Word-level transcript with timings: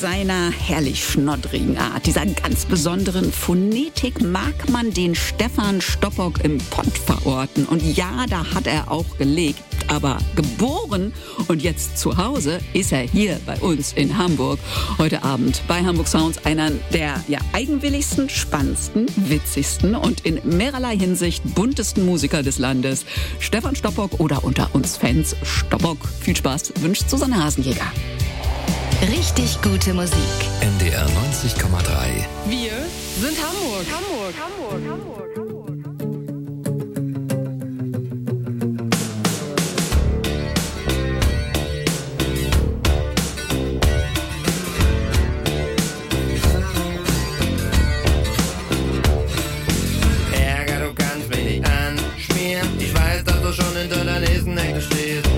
seiner 0.00 0.50
herrlich 0.50 1.04
schnoddrigen 1.04 1.76
Art, 1.76 1.92
ah, 1.96 2.00
dieser 2.00 2.24
ganz 2.24 2.64
besonderen 2.64 3.30
Phonetik 3.30 4.22
mag 4.22 4.70
man 4.70 4.90
den 4.92 5.14
Stefan 5.14 5.82
Stoppock 5.82 6.42
im 6.42 6.56
Pott 6.56 6.96
verorten. 6.96 7.66
Und 7.66 7.82
ja, 7.82 8.24
da 8.30 8.54
hat 8.54 8.66
er 8.66 8.90
auch 8.90 9.18
gelegt, 9.18 9.62
aber 9.88 10.16
geboren 10.36 11.12
und 11.48 11.60
jetzt 11.60 11.98
zu 11.98 12.16
Hause 12.16 12.60
ist 12.72 12.92
er 12.92 13.02
hier 13.02 13.38
bei 13.44 13.58
uns 13.58 13.92
in 13.92 14.16
Hamburg. 14.16 14.58
Heute 14.96 15.22
Abend 15.22 15.60
bei 15.68 15.82
Hamburg 15.84 16.08
Sounds 16.08 16.46
einer 16.46 16.70
der 16.94 17.22
ja, 17.28 17.40
eigenwilligsten, 17.52 18.30
spannendsten, 18.30 19.06
witzigsten 19.16 19.94
und 19.94 20.24
in 20.24 20.40
mehrerlei 20.44 20.96
Hinsicht 20.96 21.42
buntesten 21.54 22.06
Musiker 22.06 22.42
des 22.42 22.56
Landes. 22.58 23.04
Stefan 23.38 23.76
Stoppock 23.76 24.18
oder 24.18 24.44
unter 24.44 24.74
uns 24.74 24.96
Fans 24.96 25.36
Stoppock. 25.42 25.98
Viel 26.20 26.36
Spaß 26.36 26.72
wünscht 26.80 27.10
Susanne 27.10 27.44
Hasenjäger. 27.44 27.92
Richtig 29.02 29.60
gute 29.62 29.94
Musik. 29.94 30.12
NDR 30.60 31.06
90,3. 31.06 31.08
Wir 32.46 32.72
sind 33.18 33.38
Hamburg. 33.42 33.86
Hamburg. 33.90 34.34
Hamburg. 34.38 34.82
Hamburg. 34.88 35.10
du 53.50 53.62
schon 53.62 53.76
in 53.76 53.88
der 53.88 54.20
nächsten 54.20 54.56
Ecke 54.56 54.80
stehst. 54.80 55.29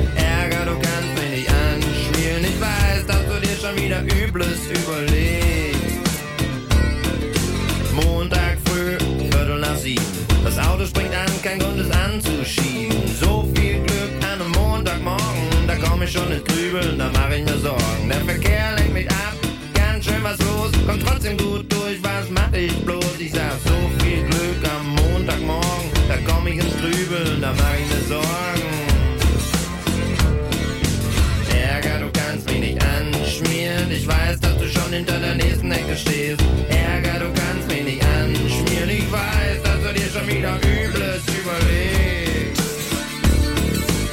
mir 4.02 4.26
Übles 4.26 4.60
überlegt. 4.70 5.76
Montag 7.94 8.58
früh, 8.64 8.98
Viertel 9.30 9.58
nach 9.60 9.76
sieben. 9.76 10.02
Das 10.44 10.58
Auto 10.58 10.84
springt 10.86 11.14
an, 11.14 11.30
kein 11.42 11.58
Grund 11.58 11.78
es 11.78 11.90
anzuschieben. 11.90 12.96
So 13.20 13.48
viel 13.54 13.80
Glück 13.82 14.12
an 14.22 14.40
einem 14.40 14.50
Montagmorgen, 14.52 15.66
da 15.66 15.74
komm 15.76 16.02
ich 16.02 16.12
schon 16.12 16.30
ins 16.32 16.44
Grübeln, 16.44 16.98
da 16.98 17.10
mach 17.12 17.30
ich 17.30 17.44
mir 17.44 17.58
Sorgen. 17.58 18.08
Der 18.08 18.20
Verkehr 18.20 18.74
lenkt 18.76 18.94
mich 18.94 19.10
ab, 19.10 19.36
ganz 19.74 20.04
schön 20.04 20.22
was 20.22 20.38
los, 20.38 20.72
Kommt 20.86 21.06
trotzdem 21.06 21.36
gut 21.36 21.72
durch, 21.72 22.02
was 22.02 22.28
mach 22.30 22.52
ich 22.52 22.74
bloß? 22.84 23.18
Ich 23.18 23.32
sag 23.32 23.52
so 23.64 24.04
viel 24.04 24.22
Glück 24.24 24.70
am 24.74 24.88
Montagmorgen, 24.94 25.90
da 26.08 26.16
komm 26.26 26.46
ich 26.48 26.56
ins 26.58 26.76
Grübeln, 26.76 27.40
da 27.40 27.52
mach 27.56 27.74
ich 27.74 27.86
mir 27.86 27.91
und 34.92 34.96
hinter 34.96 35.18
der 35.18 35.34
nächsten 35.34 35.70
Ecke 35.70 35.96
stehst. 35.96 36.42
Ärger, 36.68 37.24
du 37.24 37.32
kannst 37.32 37.68
mich 37.68 37.84
nicht 37.84 38.04
anschmieren. 38.04 38.90
Ich 38.90 39.10
weiß, 39.10 39.62
dass 39.62 39.80
du 39.82 39.92
dir 39.94 40.10
schon 40.10 40.26
wieder 40.28 40.56
Übles 40.56 41.22
überlegst. 41.40 42.62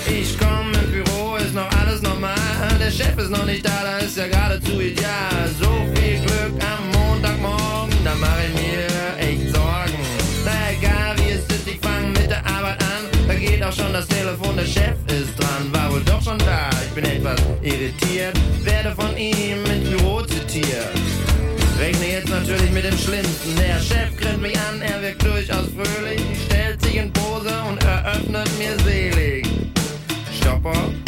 Ich 0.07 0.37
komm 0.39 0.73
ins 0.73 0.91
Büro, 0.91 1.35
ist 1.35 1.53
noch 1.53 1.69
alles 1.79 2.01
normal. 2.01 2.35
Der 2.79 2.91
Chef 2.91 3.17
ist 3.17 3.29
noch 3.29 3.45
nicht 3.45 3.65
da, 3.65 3.77
da 3.83 3.97
ist 3.97 4.17
ja 4.17 4.27
geradezu 4.27 4.79
ideal. 4.79 5.43
So 5.59 5.71
viel 5.95 6.19
Glück 6.19 6.53
am 6.63 6.83
Montagmorgen, 6.91 7.97
da 8.03 8.13
mach 8.19 8.39
ich 8.47 8.53
mir 8.61 9.27
echt 9.27 9.53
Sorgen. 9.53 9.99
Na 10.45 10.55
egal 10.71 11.15
wie 11.17 11.31
es 11.31 11.43
ist, 11.55 11.67
ich 11.67 11.79
fang 11.81 12.11
mit 12.13 12.29
der 12.29 12.45
Arbeit 12.45 12.81
an. 12.83 13.03
Da 13.27 13.33
geht 13.35 13.63
auch 13.63 13.73
schon 13.73 13.91
das 13.91 14.07
Telefon, 14.07 14.55
der 14.55 14.65
Chef 14.65 14.95
ist 15.07 15.37
dran. 15.37 15.63
War 15.73 15.91
wohl 15.91 16.01
doch 16.05 16.21
schon 16.21 16.37
da, 16.39 16.69
ich 16.85 16.93
bin 16.95 17.05
etwas 17.05 17.39
irritiert, 17.61 18.39
werde 18.63 18.95
von 18.95 19.15
ihm 19.17 19.48
Toiletten. 23.49 23.55
Der 23.55 23.79
Chef 23.79 24.15
grinnt 24.17 24.41
mich 24.41 24.59
an, 24.59 24.81
er 24.81 25.01
wirkt 25.01 25.23
durchaus 25.23 25.67
fröhlich, 25.75 26.21
stellt 26.45 26.81
sich 26.81 26.95
in 26.95 27.11
Pose 27.13 27.53
und 27.69 27.81
eröffnet 27.83 28.49
mir 28.57 28.77
selig. 28.83 29.47
Stopp, 30.39 30.59
Stopper. 30.61 30.98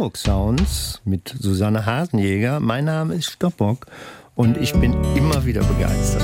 Hamburg 0.00 0.16
Sounds 0.16 1.02
mit 1.04 1.28
Susanne 1.28 1.84
Hasenjäger. 1.84 2.58
Mein 2.58 2.86
Name 2.86 3.16
ist 3.16 3.32
Stoppock 3.32 3.84
und 4.34 4.56
ich 4.56 4.72
bin 4.72 4.94
immer 5.14 5.44
wieder 5.44 5.62
begeistert. 5.62 6.22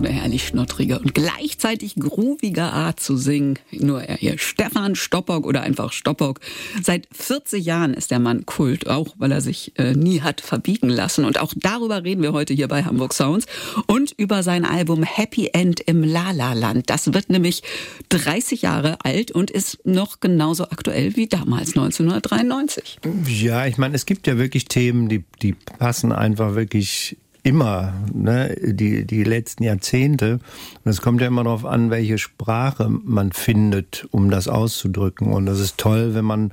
Eine 0.00 0.08
herrlich 0.08 0.46
schnottrige 0.46 0.98
und 0.98 1.14
gleichzeitig 1.14 1.94
groovige 1.96 2.62
Art 2.62 3.00
zu 3.00 3.16
singen. 3.16 3.58
Nur 3.70 4.02
er 4.02 4.16
hier, 4.16 4.38
Stefan 4.38 4.94
Stoppock 4.94 5.46
oder 5.46 5.62
einfach 5.62 5.92
Stoppock. 5.92 6.40
Seit 6.82 7.06
40 7.12 7.64
Jahren 7.64 7.94
ist 7.94 8.10
der 8.10 8.18
Mann 8.18 8.46
Kult, 8.46 8.88
auch 8.88 9.14
weil 9.18 9.32
er 9.32 9.40
sich 9.40 9.72
äh, 9.78 9.92
nie 9.92 10.22
hat 10.22 10.40
verbiegen 10.40 10.88
lassen. 10.88 11.24
Und 11.24 11.38
auch 11.40 11.52
darüber 11.56 12.02
reden 12.04 12.22
wir 12.22 12.32
heute 12.32 12.54
hier 12.54 12.68
bei 12.68 12.84
Hamburg 12.84 13.12
Sounds 13.12 13.46
und 13.86 14.12
über 14.16 14.42
sein 14.42 14.64
Album 14.64 15.02
Happy 15.02 15.50
End 15.52 15.80
im 15.80 16.02
Lala-Land. 16.02 16.88
Das 16.88 17.12
wird 17.12 17.30
nämlich 17.30 17.62
30 18.08 18.62
Jahre 18.62 19.04
alt 19.04 19.30
und 19.30 19.50
ist 19.50 19.78
noch 19.84 20.20
genauso 20.20 20.64
aktuell 20.64 21.16
wie 21.16 21.26
damals 21.26 21.76
1993. 21.76 22.98
Ja, 23.26 23.66
ich 23.66 23.78
meine, 23.78 23.94
es 23.94 24.06
gibt 24.06 24.26
ja 24.26 24.38
wirklich 24.38 24.64
Themen, 24.66 25.08
die, 25.08 25.24
die 25.42 25.52
passen 25.52 26.12
einfach 26.12 26.54
wirklich 26.54 27.16
immer, 27.42 27.92
ne, 28.12 28.56
die, 28.60 29.04
die 29.06 29.24
letzten 29.24 29.62
Jahrzehnte. 29.64 30.40
Und 30.84 30.90
es 30.90 31.00
kommt 31.00 31.20
ja 31.20 31.26
immer 31.26 31.44
darauf 31.44 31.64
an, 31.64 31.90
welche 31.90 32.18
Sprache 32.18 32.88
man 32.88 33.32
findet, 33.32 34.06
um 34.10 34.30
das 34.30 34.48
auszudrücken. 34.48 35.32
Und 35.32 35.46
das 35.46 35.60
ist 35.60 35.78
toll, 35.78 36.14
wenn 36.14 36.24
man 36.24 36.52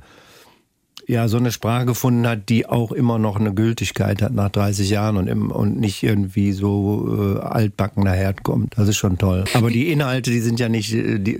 ja 1.08 1.26
so 1.26 1.38
eine 1.38 1.50
Sprache 1.50 1.86
gefunden 1.86 2.26
hat, 2.28 2.50
die 2.50 2.66
auch 2.66 2.92
immer 2.92 3.18
noch 3.18 3.36
eine 3.36 3.54
Gültigkeit 3.54 4.20
hat 4.20 4.34
nach 4.34 4.50
30 4.50 4.90
Jahren 4.90 5.16
und, 5.16 5.26
im, 5.26 5.50
und 5.50 5.80
nicht 5.80 6.02
irgendwie 6.02 6.52
so 6.52 7.38
äh, 7.38 7.40
altbacken 7.40 8.04
daherkommt. 8.04 8.74
Das 8.76 8.88
ist 8.88 8.98
schon 8.98 9.16
toll. 9.16 9.44
Aber 9.54 9.70
die 9.70 9.90
Inhalte, 9.90 10.30
die 10.30 10.40
sind 10.40 10.60
ja 10.60 10.68
nicht, 10.68 10.92
äh, 10.92 11.18
die, 11.18 11.38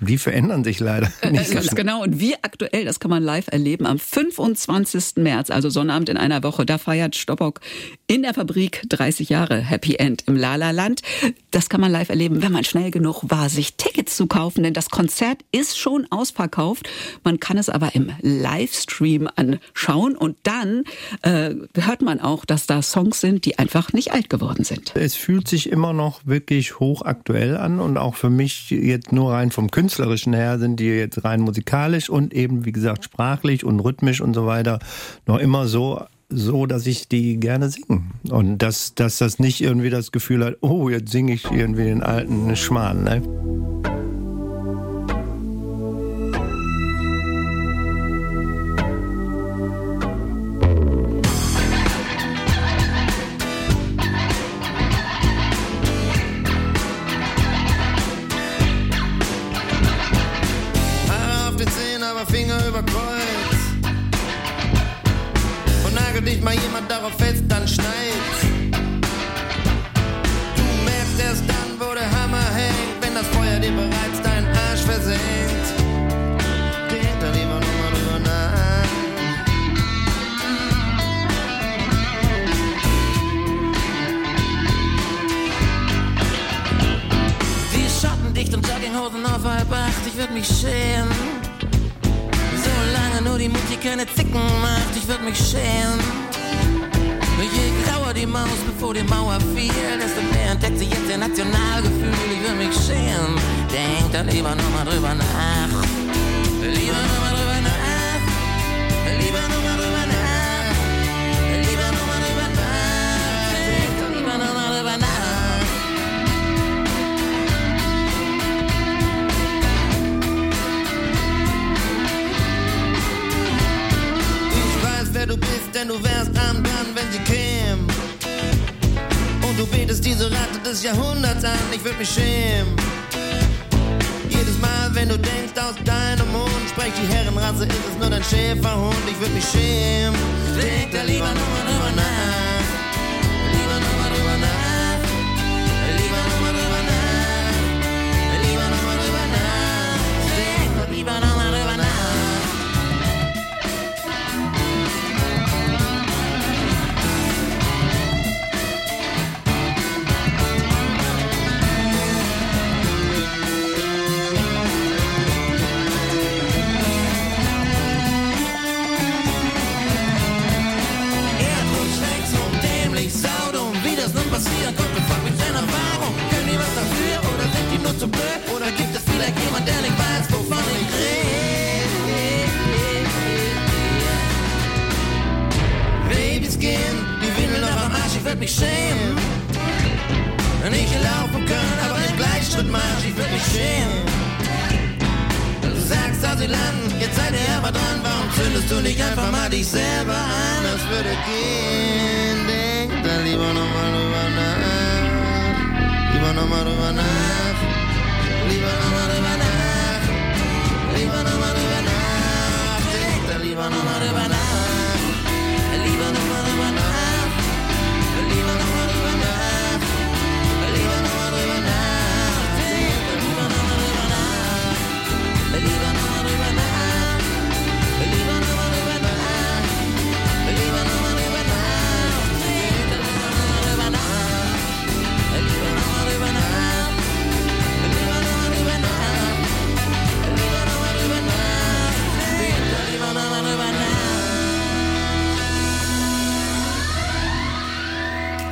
die 0.00 0.18
verändern 0.18 0.62
sich 0.62 0.78
leider 0.78 1.10
nicht. 1.30 1.50
Äh, 1.50 1.54
ganz 1.54 1.74
genau. 1.74 2.04
Und 2.04 2.20
wie 2.20 2.36
aktuell, 2.36 2.84
das 2.84 3.00
kann 3.00 3.10
man 3.10 3.24
live 3.24 3.48
erleben, 3.48 3.86
am 3.86 3.98
25. 3.98 5.16
März, 5.16 5.50
also 5.50 5.68
Sonnabend 5.68 6.08
in 6.08 6.16
einer 6.16 6.44
Woche, 6.44 6.64
da 6.64 6.78
feiert 6.78 7.16
Stoppock 7.16 7.60
in 8.06 8.22
der 8.22 8.34
Fabrik 8.34 8.84
30 8.88 9.28
Jahre 9.30 9.58
Happy 9.58 9.96
End 9.96 10.22
im 10.28 10.36
Lala-Land. 10.36 11.02
Das 11.50 11.68
kann 11.68 11.80
man 11.80 11.90
live 11.90 12.08
erleben, 12.08 12.40
wenn 12.40 12.52
man 12.52 12.62
schnell 12.62 12.92
genug 12.92 13.24
war, 13.24 13.48
sich 13.48 13.74
Tickets 13.74 14.16
zu 14.16 14.28
kaufen, 14.28 14.62
denn 14.62 14.74
das 14.74 14.90
Konzert 14.90 15.38
ist 15.50 15.76
schon 15.76 16.06
ausverkauft. 16.10 16.88
Man 17.24 17.40
kann 17.40 17.58
es 17.58 17.68
aber 17.68 17.96
im 17.96 18.12
Livestream 18.22 19.07
anschauen 19.36 20.16
und 20.16 20.36
dann 20.42 20.84
äh, 21.22 21.54
hört 21.74 22.02
man 22.02 22.20
auch, 22.20 22.44
dass 22.44 22.66
da 22.66 22.82
Songs 22.82 23.20
sind, 23.20 23.44
die 23.44 23.58
einfach 23.58 23.92
nicht 23.92 24.12
alt 24.12 24.30
geworden 24.30 24.64
sind. 24.64 24.92
Es 24.94 25.14
fühlt 25.14 25.48
sich 25.48 25.70
immer 25.70 25.92
noch 25.92 26.20
wirklich 26.26 26.78
hochaktuell 26.78 27.56
an 27.56 27.80
und 27.80 27.96
auch 27.96 28.14
für 28.14 28.30
mich 28.30 28.70
jetzt 28.70 29.12
nur 29.12 29.32
rein 29.32 29.50
vom 29.50 29.70
künstlerischen 29.70 30.34
her 30.34 30.58
sind 30.58 30.80
die 30.80 30.86
jetzt 30.86 31.24
rein 31.24 31.40
musikalisch 31.40 32.10
und 32.10 32.34
eben 32.34 32.64
wie 32.64 32.72
gesagt 32.72 33.04
sprachlich 33.04 33.64
und 33.64 33.80
rhythmisch 33.80 34.20
und 34.20 34.34
so 34.34 34.46
weiter 34.46 34.78
noch 35.26 35.38
immer 35.38 35.66
so 35.66 36.00
so, 36.30 36.66
dass 36.66 36.86
ich 36.86 37.08
die 37.08 37.40
gerne 37.40 37.70
singe. 37.70 38.02
Und 38.28 38.58
dass, 38.58 38.94
dass 38.94 39.18
das 39.18 39.38
nicht 39.38 39.60
irgendwie 39.62 39.90
das 39.90 40.12
Gefühl 40.12 40.44
hat, 40.44 40.56
oh, 40.60 40.90
jetzt 40.90 41.10
singe 41.10 41.32
ich 41.32 41.50
irgendwie 41.50 41.84
den 41.84 42.02
alten 42.02 42.54
Schmarrn. 42.54 43.04
Ne? 43.04 43.57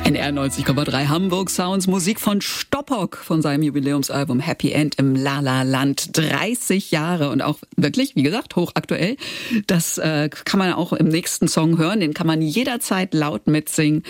NDR 0.07 0.29
90,3 0.29 1.09
Hamburg 1.09 1.49
Sounds. 1.49 1.85
Musik 1.85 2.21
von 2.21 2.39
Stoppock 2.39 3.17
von 3.17 3.41
seinem 3.41 3.63
Jubiläumsalbum 3.63 4.39
Happy 4.39 4.71
End 4.71 4.95
im 4.95 5.15
Lala 5.15 5.63
Land. 5.63 6.17
30 6.17 6.91
Jahre 6.91 7.29
und 7.29 7.41
auch 7.41 7.57
wirklich, 7.75 8.15
wie 8.15 8.23
gesagt, 8.23 8.55
hochaktuell. 8.55 9.17
Das 9.65 9.97
äh, 9.97 10.29
kann 10.29 10.59
man 10.59 10.71
auch 10.71 10.93
im 10.93 11.09
nächsten 11.09 11.49
Song 11.49 11.77
hören. 11.77 11.99
Den 11.99 12.13
kann 12.13 12.25
man 12.25 12.41
jederzeit 12.41 13.13
laut 13.13 13.47
mitsingen, 13.47 14.03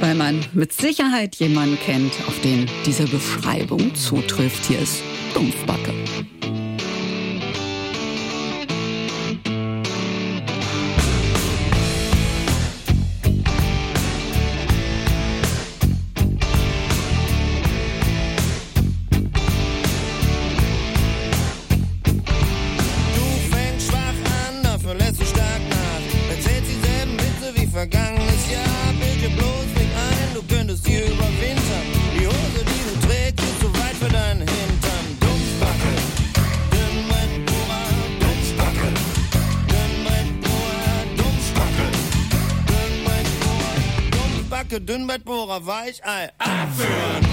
weil 0.00 0.14
man 0.14 0.44
mit 0.52 0.74
Sicherheit 0.74 1.36
jemanden 1.36 1.78
kennt, 1.78 2.12
auf 2.26 2.38
den 2.42 2.66
diese 2.84 3.04
Beschreibung 3.04 3.94
zutrifft. 3.94 4.66
Hier 4.66 4.80
ist 4.80 5.02
Dumpfbacke. 5.32 5.94
Dünnbettbohrer, 45.18 45.66
Weichei, 45.66 46.30
abführen. 46.38 47.26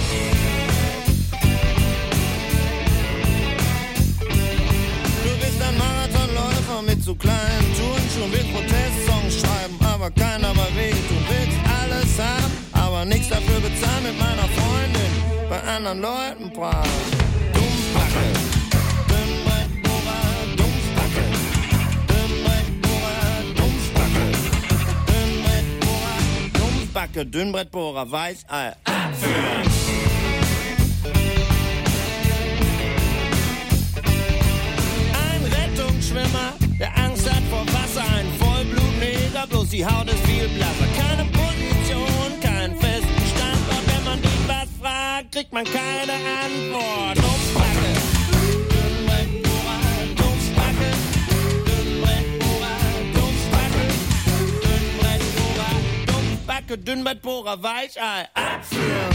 Du 5.23 5.29
bist 5.39 5.61
ein 5.61 5.77
Marathonläufer 5.77 6.81
mit 6.85 7.03
zu 7.03 7.15
kleinen 7.15 7.75
Turnschuhen, 7.75 8.31
willst 8.31 8.53
Protestsongs 8.53 9.41
schreiben, 9.41 9.77
aber 9.85 10.09
keiner 10.11 10.53
mal 10.53 10.69
weh. 10.75 10.91
Du 10.91 11.15
willst 11.29 11.59
alles 11.81 12.19
haben, 12.19 12.51
aber 12.73 13.05
nichts 13.05 13.29
dafür 13.29 13.59
bezahlen 13.59 14.03
mit 14.03 14.19
meiner 14.19 14.47
Freundin, 14.49 15.49
bei 15.49 15.61
anderen 15.61 16.01
Leuten 16.01 16.51
brav. 16.53 16.87
Backe, 26.95 27.25
Dünnbrettbohrer, 27.25 28.09
Weißei, 28.09 28.73
abführen. 28.85 29.63
Ein 35.11 35.43
Rettungsschwimmer, 35.43 36.53
der 36.79 36.97
Angst 36.97 37.29
hat 37.29 37.43
vor 37.49 37.65
Wasser, 37.73 38.05
ein 38.15 38.27
Vollblutneger, 38.39 39.45
bloß 39.49 39.71
die 39.71 39.85
Haut 39.85 40.07
ist 40.07 40.25
viel 40.25 40.47
blasser. 40.47 40.87
Keine 40.97 41.25
Position, 41.31 42.39
keinen 42.41 42.79
festen 42.79 43.25
Standort, 43.35 43.87
wenn 43.87 44.03
man 44.05 44.21
dich 44.21 44.47
was 44.47 44.69
fragt, 44.79 45.33
kriegt 45.33 45.51
man 45.51 45.65
keine 45.65 46.13
Antwort. 46.13 47.24
Backe, 56.67 56.77
Dünnbettbohrer, 56.79 57.61
Weichei, 57.61 58.27
abführen. 58.33 59.14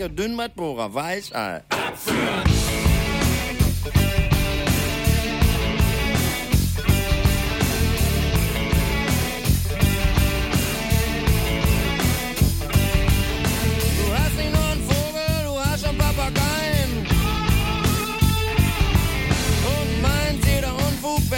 Dummsbacke, 0.00 0.10
Dünnbettbohrer, 0.10 0.94
Weißei. 0.94 1.62
Abführen. 1.68 2.50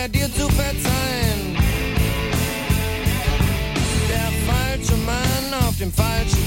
dir 0.09 0.28
zu 0.35 0.49
verzeihen. 0.49 1.57
Der 4.09 4.31
falsche 4.46 4.96
Mann 5.07 5.61
auf 5.64 5.79
dem 5.79 5.92
falschen 5.92 6.41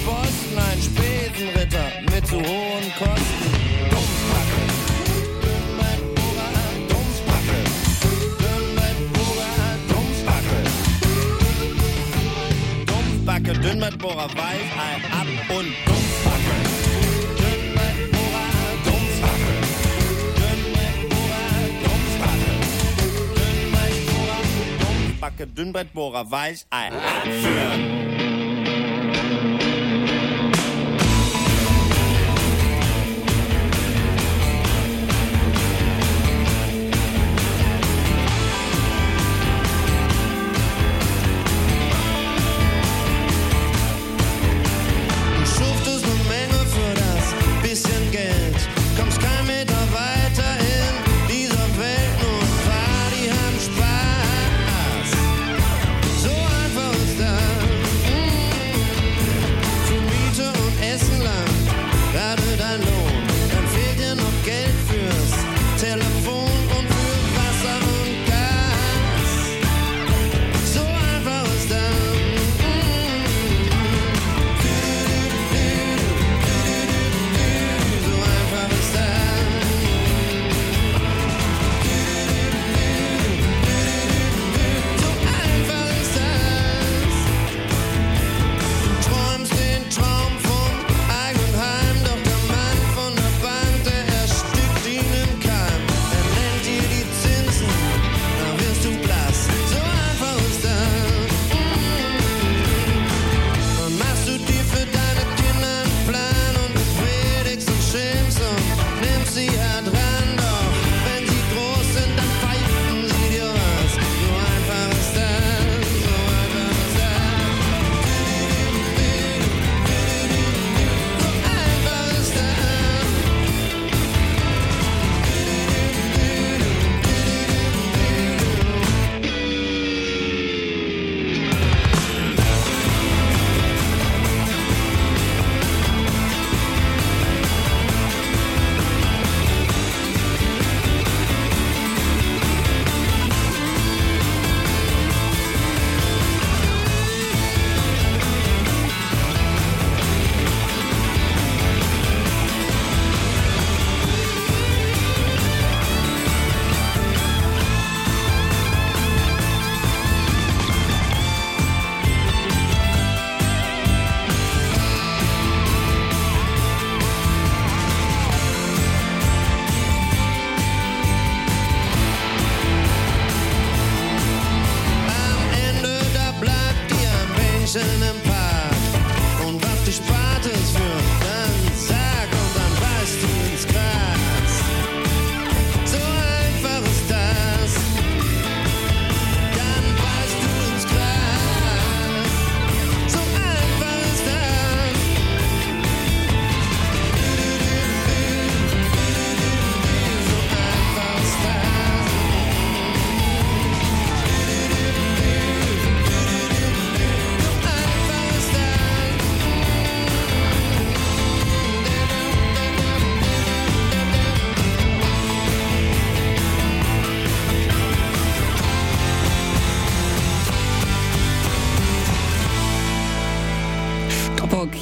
Dummspacke, 13.56 13.62
Dünnbettbohrer, 13.62 14.30
Weichei, 14.36 14.96
ab 15.12 15.28
und 15.50 15.74
Dummspacke. 15.86 16.56
Backe, 25.22 25.48
Dünnbrettbohrer, 25.48 26.30
Weichei. 26.30 26.92
Abführen! 26.92 28.05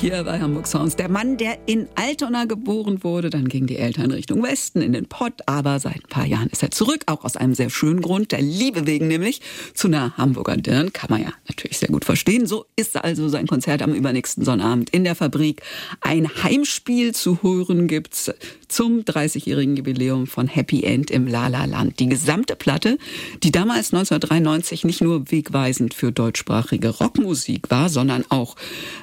Hier 0.03 0.21
bei 0.25 0.41
Hamburg 0.41 0.67
Sounds. 0.67 0.97
Der 0.97 1.07
Mann, 1.07 1.37
der 1.37 1.59
in 1.65 1.87
Altona 1.95 2.43
geboren 2.43 3.05
wurde, 3.05 3.29
dann 3.29 3.47
gingen 3.47 3.67
die 3.67 3.77
Eltern 3.77 4.11
Richtung 4.11 4.43
Westen 4.43 4.81
in 4.81 4.91
den 4.91 5.05
Pott, 5.05 5.35
aber 5.45 5.79
seit 5.79 5.95
ein 5.95 6.09
paar 6.09 6.25
Jahren 6.25 6.49
ist 6.49 6.61
er 6.61 6.71
zurück, 6.71 7.03
auch 7.05 7.23
aus 7.23 7.37
einem 7.37 7.55
sehr 7.55 7.69
schönen 7.69 8.01
Grund, 8.01 8.33
der 8.33 8.41
Liebe 8.41 8.85
wegen 8.85 9.07
nämlich, 9.07 9.39
zu 9.73 9.87
einer 9.87 10.17
Hamburger 10.17 10.57
Dirn, 10.57 10.91
kann 10.91 11.09
man 11.09 11.21
ja 11.21 11.31
natürlich 11.47 11.77
sehr 11.77 11.87
gut 11.87 12.03
verstehen. 12.03 12.47
So 12.47 12.65
ist 12.75 12.97
also 12.97 13.29
sein 13.29 13.47
Konzert 13.47 13.81
am 13.81 13.93
übernächsten 13.93 14.43
Sonnabend 14.43 14.89
in 14.89 15.05
der 15.05 15.15
Fabrik. 15.15 15.61
Ein 16.01 16.27
Heimspiel 16.43 17.15
zu 17.15 17.41
hören 17.41 17.87
gibt's 17.87 18.29
zum 18.67 19.03
30-jährigen 19.03 19.77
Jubiläum 19.77 20.27
von 20.27 20.47
Happy 20.47 20.83
End 20.83 21.11
im 21.11 21.27
Lala 21.27 21.63
Land. 21.63 22.01
Die 22.01 22.09
gesamte 22.09 22.57
Platte, 22.57 22.97
die 23.41 23.51
damals 23.51 23.93
1993 23.93 24.83
nicht 24.83 24.99
nur 24.99 25.31
wegweisend 25.31 25.93
für 25.93 26.11
deutschsprachige 26.11 26.89
Rockmusik 26.89 27.71
war, 27.71 27.87
sondern 27.87 28.25
auch 28.27 28.57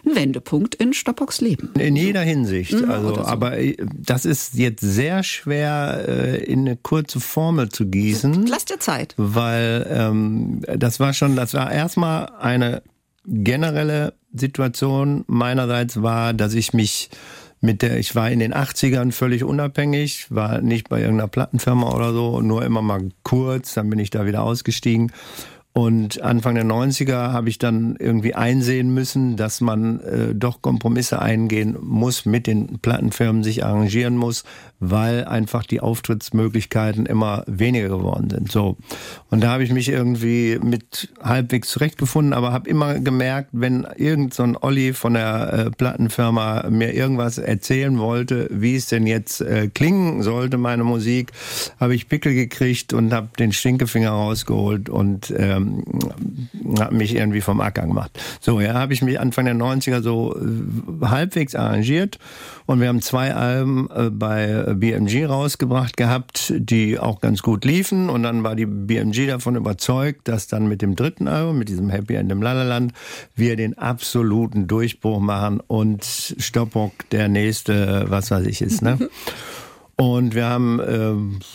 ein 0.05 0.15
Wendepunkt 0.15 0.75
in 0.75 0.90
Stoppocks 0.93 1.41
Leben. 1.41 1.71
In 1.79 1.97
jeder 1.97 2.23
Hinsicht. 2.23 2.73
Mhm, 2.73 2.91
also, 2.91 3.15
so. 3.15 3.21
aber 3.23 3.59
äh, 3.59 3.77
das 3.95 4.25
ist 4.25 4.55
jetzt 4.55 4.81
sehr 4.81 5.23
schwer 5.23 6.05
äh, 6.09 6.45
in 6.45 6.61
eine 6.61 6.77
kurze 6.77 7.21
Formel 7.21 7.69
zu 7.69 7.87
gießen. 7.87 8.47
Lass 8.47 8.65
dir 8.65 8.79
Zeit. 8.79 9.15
weil 9.17 9.87
ähm, 9.91 10.63
das 10.77 11.01
war 11.01 11.13
schon, 11.13 11.37
das 11.37 11.55
war 11.55 11.71
erstmal 11.71 12.31
eine 12.41 12.83
generelle 13.25 14.15
Situation 14.33 15.25
meinerseits 15.27 16.03
war, 16.03 16.33
dass 16.35 16.55
ich 16.55 16.73
mich 16.73 17.11
mit 17.61 17.83
der, 17.83 17.99
ich 17.99 18.15
war 18.15 18.31
in 18.31 18.39
den 18.39 18.55
80ern 18.55 19.13
völlig 19.13 19.45
unabhängig, 19.45 20.27
war 20.31 20.61
nicht 20.63 20.89
bei 20.89 21.01
irgendeiner 21.01 21.29
Plattenfirma 21.29 21.95
oder 21.95 22.13
so, 22.13 22.41
nur 22.41 22.65
immer 22.65 22.81
mal 22.81 23.11
kurz, 23.23 23.75
dann 23.75 23.91
bin 23.91 23.99
ich 23.99 24.11
da 24.11 24.25
wieder 24.25 24.43
ausgestiegen. 24.43 25.13
Und 25.73 26.21
Anfang 26.21 26.57
der 26.57 26.65
90er 26.65 27.33
habe 27.33 27.49
ich 27.49 27.59
dann 27.59 27.97
irgendwie 27.97 28.35
einsehen 28.35 28.93
müssen, 28.93 29.37
dass 29.37 29.61
man 29.61 30.01
äh, 30.01 30.35
doch 30.35 30.63
Kompromisse 30.63 31.23
eingehen 31.23 31.77
muss, 31.81 32.27
mit 32.27 32.49
den 32.49 32.81
Plattenfirmen 32.81 33.45
sich 33.45 33.65
arrangieren 33.65 34.17
muss, 34.17 34.43
weil 34.81 35.27
einfach 35.27 35.65
die 35.65 35.81
Auftrittsmöglichkeiten 35.81 37.05
immer 37.05 37.45
weniger 37.47 37.89
geworden 37.89 38.31
sind. 38.31 38.51
So. 38.51 38.77
Und 39.29 39.43
da 39.43 39.53
habe 39.53 39.63
ich 39.63 39.73
mich 39.73 39.91
irgendwie 39.91 40.59
mit 40.63 41.13
halbwegs 41.23 41.69
zurechtgefunden, 41.69 42.33
aber 42.33 42.53
habe 42.53 42.69
immer 42.69 42.99
gemerkt, 42.99 43.51
wenn 43.53 43.87
irgend 43.97 44.33
so 44.33 44.43
ein 44.43 44.57
Olli 44.57 44.95
von 44.95 45.15
der 45.15 45.53
äh, 45.53 45.71
Plattenfirma 45.71 46.69
mir 46.71 46.95
irgendwas 46.95 47.37
erzählen 47.37 47.99
wollte, 47.99 48.49
wie 48.51 48.75
es 48.75 48.87
denn 48.87 49.07
jetzt 49.07 49.43
äh, 49.43 49.69
klingen 49.69 50.23
sollte, 50.23 50.57
meine 50.57 50.83
Musik, 50.83 51.33
habe 51.79 51.95
ich 51.95 52.09
Pickel 52.09 52.35
gekriegt 52.35 52.95
und 52.95 53.13
habe 53.13 53.29
den 53.39 53.53
Stinkefinger 53.53 54.11
rausgeholt 54.11 54.89
und 54.89 55.33
ähm, 55.37 55.85
habe 56.79 56.95
mich 56.95 57.15
irgendwie 57.15 57.43
vom 57.43 57.61
Acker 57.61 57.83
gemacht. 57.83 58.19
So, 58.41 58.61
ja, 58.61 58.75
habe 58.75 58.95
ich 58.95 59.03
mich 59.03 59.21
Anfang 59.21 59.45
der 59.45 59.55
90er 59.55 60.01
so 60.01 60.35
äh, 60.35 61.07
halbwegs 61.07 61.55
arrangiert 61.55 62.19
und 62.71 62.81
wir 62.81 62.87
haben 62.87 63.03
zwei 63.03 63.35
Alben 63.35 63.89
äh, 63.91 64.11
bei 64.11 64.75
BMG 64.75 65.25
rausgebracht 65.27 65.97
gehabt, 65.97 66.53
die 66.57 67.01
auch 67.01 67.21
ganz 67.21 67.43
gut 67.43 67.65
liefen 67.65 68.09
und 68.09 68.23
dann 68.23 68.45
war 68.45 68.55
die 68.55 68.67
BMG 68.67 69.27
davon 69.27 69.57
überzeugt, 69.57 70.29
dass 70.29 70.47
dann 70.47 70.69
mit 70.69 70.81
dem 70.81 70.95
dritten 70.95 71.27
Album, 71.27 71.59
mit 71.59 71.69
diesem 71.69 71.91
Happy 71.91 72.15
End 72.15 72.31
im 72.31 72.41
Lalaland, 72.41 72.93
wir 73.35 73.57
den 73.57 73.77
absoluten 73.77 74.69
Durchbruch 74.69 75.19
machen 75.19 75.59
und 75.59 76.05
Stoppock 76.05 76.93
der 77.11 77.29
nächste, 77.29 78.05
was 78.07 78.31
weiß 78.31 78.47
ich 78.47 78.63
ist, 78.63 78.83
ne? 78.83 79.01
Und 80.01 80.35
wir 80.35 80.47
haben 80.47 80.81
äh, 80.81 81.11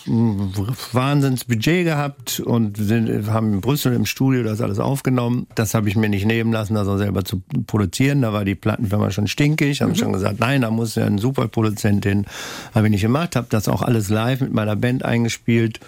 ein 0.07 0.53
Wahnsinnsbudget 0.91 1.83
gehabt 1.83 2.39
und 2.39 2.77
sind, 2.77 3.27
haben 3.27 3.53
in 3.53 3.61
Brüssel 3.61 3.93
im 3.93 4.05
Studio 4.05 4.43
das 4.43 4.61
alles 4.61 4.77
aufgenommen. 4.77 5.47
Das 5.55 5.73
habe 5.73 5.89
ich 5.89 5.95
mir 5.95 6.09
nicht 6.09 6.27
nehmen 6.27 6.53
lassen, 6.53 6.75
das 6.75 6.87
auch 6.87 6.99
selber 6.99 7.25
zu 7.25 7.41
produzieren. 7.65 8.21
Da 8.21 8.33
war 8.33 8.45
die 8.45 8.53
Plattenfirma 8.53 9.09
schon 9.09 9.27
stinkig. 9.27 9.81
Haben 9.81 9.95
schon 9.95 10.13
gesagt, 10.13 10.39
nein, 10.39 10.61
da 10.61 10.69
muss 10.69 10.93
ja 10.93 11.05
ein 11.05 11.17
Superproduzent 11.17 12.05
hin. 12.05 12.27
Habe 12.75 12.85
ich 12.85 12.91
nicht 12.91 13.01
gemacht, 13.01 13.35
habe 13.35 13.47
das 13.49 13.67
auch 13.67 13.81
alles 13.81 14.09
live 14.09 14.41
mit 14.41 14.53
meiner 14.53 14.75
Band 14.75 15.03
eingespielt 15.03 15.79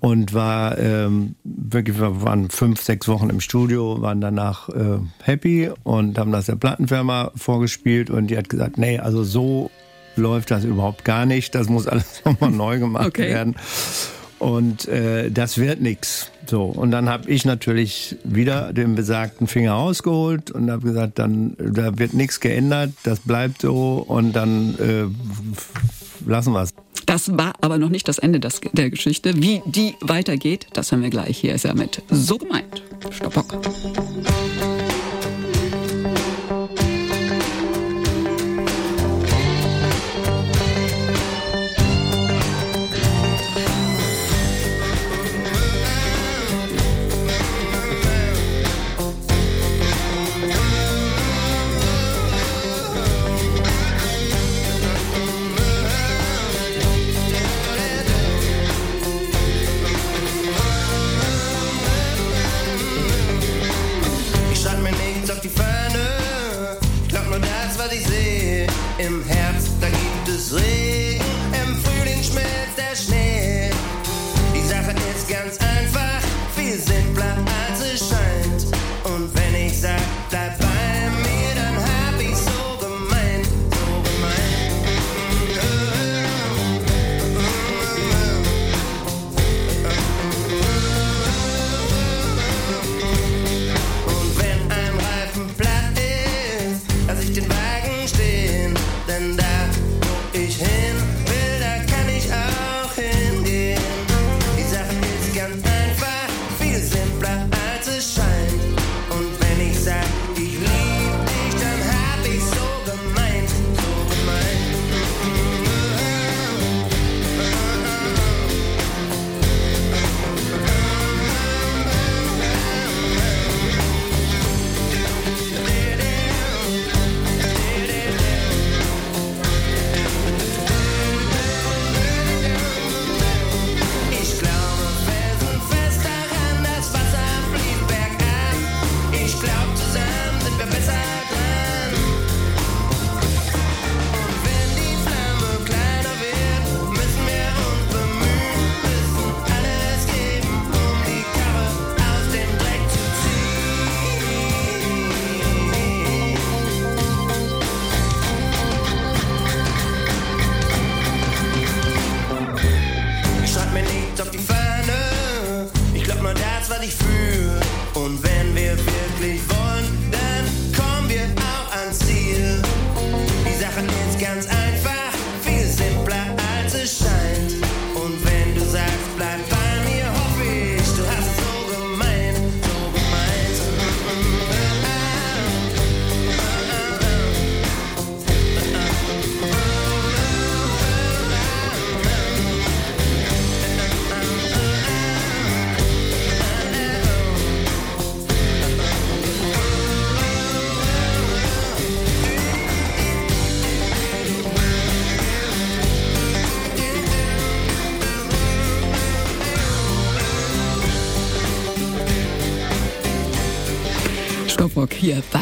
und 0.00 0.34
war 0.34 0.76
ähm, 0.76 1.36
wirklich, 1.44 1.98
wir 1.98 2.20
waren 2.20 2.50
fünf, 2.50 2.82
sechs 2.82 3.08
Wochen 3.08 3.30
im 3.30 3.40
Studio, 3.40 4.02
waren 4.02 4.20
danach 4.20 4.68
äh, 4.68 4.98
happy 5.22 5.70
und 5.82 6.18
haben 6.18 6.32
das 6.32 6.44
der 6.44 6.56
Plattenfirma 6.56 7.30
vorgespielt 7.36 8.10
und 8.10 8.26
die 8.26 8.36
hat 8.36 8.50
gesagt, 8.50 8.76
nee, 8.76 8.98
also 8.98 9.24
so 9.24 9.70
läuft 10.16 10.50
das 10.50 10.64
überhaupt 10.64 11.04
gar 11.04 11.26
nicht. 11.26 11.54
Das 11.54 11.68
muss 11.68 11.86
alles 11.86 12.22
nochmal 12.24 12.50
neu 12.50 12.78
gemacht 12.78 13.06
Okay. 13.08 13.28
werden. 13.28 13.56
Und 14.38 14.88
äh, 14.88 15.30
das 15.30 15.56
wird 15.58 15.80
nix. 15.80 16.30
So 16.46 16.64
und 16.64 16.90
dann 16.90 17.08
habe 17.08 17.30
ich 17.30 17.44
natürlich 17.44 18.16
wieder 18.24 18.72
den 18.72 18.96
besagten 18.96 19.46
Finger 19.46 19.72
rausgeholt 19.74 20.50
und 20.50 20.68
habe 20.68 20.82
gesagt, 20.82 21.20
dann 21.20 21.54
da 21.58 21.96
wird 21.96 22.14
nichts 22.14 22.40
geändert, 22.40 22.90
das 23.04 23.20
bleibt 23.20 23.60
so 23.62 24.04
und 24.06 24.32
dann 24.32 24.74
äh, 24.80 26.28
lassen 26.28 26.52
wir 26.52 26.62
es. 26.62 26.74
Das 27.06 27.36
war 27.38 27.52
aber 27.60 27.78
noch 27.78 27.88
nicht 27.90 28.08
das 28.08 28.18
Ende 28.18 28.40
der 28.40 28.90
Geschichte. 28.90 29.40
Wie 29.40 29.62
die 29.66 29.94
weitergeht, 30.00 30.66
das 30.72 30.90
hören 30.90 31.02
wir 31.02 31.10
gleich. 31.10 31.38
Hier 31.38 31.54
ist 31.54 31.64
er 31.64 31.74
mit 31.74 32.02
So 32.10 32.38
gemeint. 32.38 32.82
Stoppock. 33.10 33.54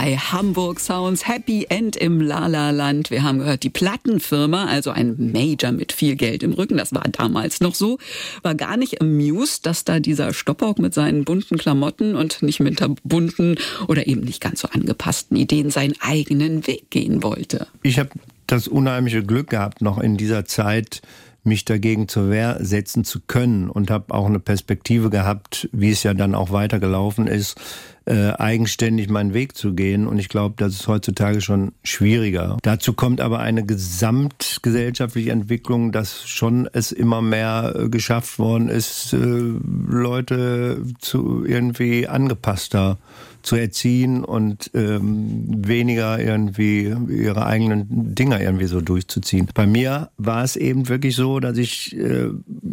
Bei 0.02 0.16
Hamburg 0.16 0.80
Sounds 0.80 1.28
Happy 1.28 1.66
End 1.68 1.94
im 1.94 2.22
Lala-Land. 2.22 3.10
Wir 3.10 3.22
haben 3.22 3.40
gehört, 3.40 3.64
die 3.64 3.68
Plattenfirma, 3.68 4.64
also 4.64 4.92
ein 4.92 5.30
Major 5.30 5.72
mit 5.72 5.92
viel 5.92 6.16
Geld 6.16 6.42
im 6.42 6.54
Rücken, 6.54 6.78
das 6.78 6.94
war 6.94 7.02
damals 7.02 7.60
noch 7.60 7.74
so, 7.74 7.98
war 8.40 8.54
gar 8.54 8.78
nicht 8.78 9.02
amused, 9.02 9.66
dass 9.66 9.84
da 9.84 10.00
dieser 10.00 10.32
Stoppock 10.32 10.78
mit 10.78 10.94
seinen 10.94 11.26
bunten 11.26 11.58
Klamotten 11.58 12.16
und 12.16 12.42
nicht 12.42 12.60
mit 12.60 12.80
der 12.80 12.94
bunten 13.04 13.56
oder 13.88 14.06
eben 14.06 14.22
nicht 14.22 14.40
ganz 14.40 14.60
so 14.60 14.68
angepassten 14.68 15.36
Ideen 15.36 15.68
seinen 15.68 15.96
eigenen 16.00 16.66
Weg 16.66 16.88
gehen 16.88 17.22
wollte. 17.22 17.66
Ich 17.82 17.98
habe 17.98 18.08
das 18.46 18.68
unheimliche 18.68 19.22
Glück 19.22 19.50
gehabt, 19.50 19.82
noch 19.82 19.98
in 19.98 20.16
dieser 20.16 20.46
Zeit 20.46 21.02
mich 21.42 21.66
dagegen 21.66 22.08
zur 22.08 22.30
Wehr 22.30 22.58
setzen 22.60 23.04
zu 23.04 23.20
können 23.26 23.68
und 23.68 23.90
habe 23.90 24.14
auch 24.14 24.26
eine 24.26 24.40
Perspektive 24.40 25.10
gehabt, 25.10 25.68
wie 25.72 25.90
es 25.90 26.02
ja 26.02 26.14
dann 26.14 26.34
auch 26.34 26.52
weitergelaufen 26.52 27.26
ist, 27.26 27.60
äh, 28.10 28.32
eigenständig 28.32 29.08
meinen 29.08 29.34
Weg 29.34 29.56
zu 29.56 29.72
gehen. 29.72 30.08
Und 30.08 30.18
ich 30.18 30.28
glaube, 30.28 30.56
das 30.58 30.74
ist 30.74 30.88
heutzutage 30.88 31.40
schon 31.40 31.72
schwieriger. 31.84 32.56
Dazu 32.62 32.92
kommt 32.92 33.20
aber 33.20 33.38
eine 33.38 33.64
gesamtgesellschaftliche 33.64 35.30
Entwicklung, 35.30 35.92
dass 35.92 36.26
schon 36.26 36.68
es 36.72 36.90
immer 36.90 37.22
mehr 37.22 37.72
äh, 37.76 37.88
geschafft 37.88 38.40
worden 38.40 38.68
ist, 38.68 39.12
äh, 39.12 39.16
Leute 39.16 40.82
zu 40.98 41.44
irgendwie 41.46 42.08
angepasster 42.08 42.98
zu 43.42 43.56
erziehen 43.56 44.24
und 44.24 44.70
ähm, 44.74 45.44
weniger 45.66 46.18
irgendwie 46.18 46.94
ihre 47.08 47.46
eigenen 47.46 48.14
Dinger 48.14 48.40
irgendwie 48.40 48.66
so 48.66 48.80
durchzuziehen. 48.80 49.48
Bei 49.54 49.66
mir 49.66 50.10
war 50.18 50.44
es 50.44 50.56
eben 50.56 50.88
wirklich 50.88 51.16
so, 51.16 51.40
dass 51.40 51.56
ich 51.56 51.96
äh, 51.96 52.28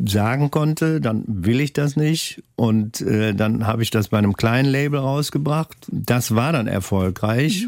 sagen 0.06 0.52
konnte, 0.52 1.02
dann 1.02 1.24
will 1.28 1.62
ich 1.62 1.74
das 1.74 1.96
nicht 1.96 2.44
und 2.56 3.02
äh, 3.02 3.34
dann 3.34 3.68
habe 3.68 3.84
ich 3.84 3.92
das 3.92 4.10
bei 4.10 4.18
einem 4.18 4.36
kleinen 4.36 4.70
Label 4.70 5.00
rausgebracht. 5.00 5.76
Das 5.92 6.36
war 6.36 6.52
dann 6.52 6.68
erfolgreich. 6.68 7.68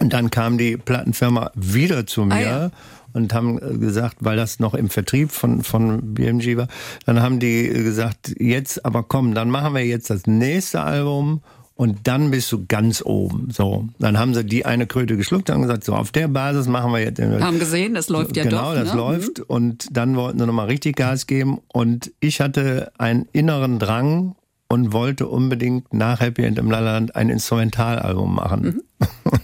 Und 0.00 0.12
dann 0.12 0.30
kam 0.30 0.58
die 0.58 0.76
Plattenfirma 0.76 1.50
wieder 1.56 2.06
zu 2.06 2.24
mir. 2.24 2.34
Ah, 2.34 2.40
ja 2.40 2.70
und 3.12 3.34
haben 3.34 3.80
gesagt, 3.80 4.16
weil 4.20 4.36
das 4.36 4.60
noch 4.60 4.74
im 4.74 4.90
Vertrieb 4.90 5.32
von, 5.32 5.62
von 5.62 6.14
BMG 6.14 6.56
war, 6.56 6.68
dann 7.06 7.20
haben 7.20 7.40
die 7.40 7.68
gesagt, 7.68 8.34
jetzt 8.38 8.84
aber 8.84 9.02
komm, 9.02 9.34
dann 9.34 9.50
machen 9.50 9.74
wir 9.74 9.84
jetzt 9.84 10.10
das 10.10 10.26
nächste 10.26 10.82
Album 10.82 11.40
und 11.78 12.08
dann 12.08 12.32
bist 12.32 12.50
du 12.50 12.66
ganz 12.66 13.02
oben. 13.06 13.50
So, 13.52 13.86
dann 14.00 14.18
haben 14.18 14.34
sie 14.34 14.44
die 14.44 14.66
eine 14.66 14.88
Kröte 14.88 15.16
geschluckt 15.16 15.48
und 15.48 15.54
haben 15.54 15.62
gesagt, 15.62 15.84
so 15.84 15.94
auf 15.94 16.10
der 16.10 16.26
Basis 16.26 16.66
machen 16.66 16.92
wir 16.92 16.98
jetzt. 16.98 17.18
Wir 17.18 17.40
haben 17.40 17.60
gesehen, 17.60 17.94
das 17.94 18.08
läuft 18.08 18.36
ja 18.36 18.42
genau, 18.42 18.56
doch. 18.56 18.72
Genau, 18.72 18.84
das 18.84 18.94
ne? 18.94 19.00
läuft 19.00 19.40
und 19.40 19.96
dann 19.96 20.16
wollten 20.16 20.40
sie 20.40 20.46
nochmal 20.46 20.66
richtig 20.66 20.96
Gas 20.96 21.28
geben 21.28 21.60
und 21.68 22.10
ich 22.18 22.40
hatte 22.40 22.90
einen 22.98 23.28
inneren 23.32 23.78
Drang 23.78 24.34
und 24.68 24.92
wollte 24.92 25.28
unbedingt 25.28 25.94
nach 25.94 26.18
Happy 26.18 26.42
End 26.42 26.58
im 26.58 26.68
Lalland 26.68 27.14
ein 27.14 27.30
Instrumentalalbum 27.30 28.34
machen. 28.34 28.62
Mhm. 28.62 28.82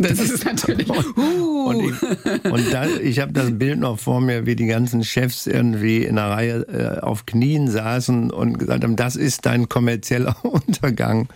Das 0.01 0.19
ist 0.19 0.45
natürlich. 0.45 0.89
Uh. 1.17 1.69
Und 1.69 1.81
ich, 1.81 2.53
und 2.53 2.73
da, 2.73 2.87
ich 2.87 3.21
habe 3.21 3.33
das 3.33 3.57
Bild 3.57 3.79
noch 3.79 3.99
vor 3.99 4.21
mir, 4.21 4.45
wie 4.45 4.57
die 4.57 4.67
ganzen 4.67 5.03
Chefs 5.03 5.47
irgendwie 5.47 6.05
in 6.05 6.17
der 6.17 6.31
Reihe 6.31 6.67
äh, 6.69 7.01
auf 7.01 7.25
Knien 7.25 7.71
saßen 7.71 8.31
und 8.31 8.59
gesagt 8.59 8.85
haben, 8.85 8.97
das 8.97 9.17
ist 9.17 9.47
dein 9.47 9.69
kommerzieller 9.69 10.37
Untergang 10.45 11.29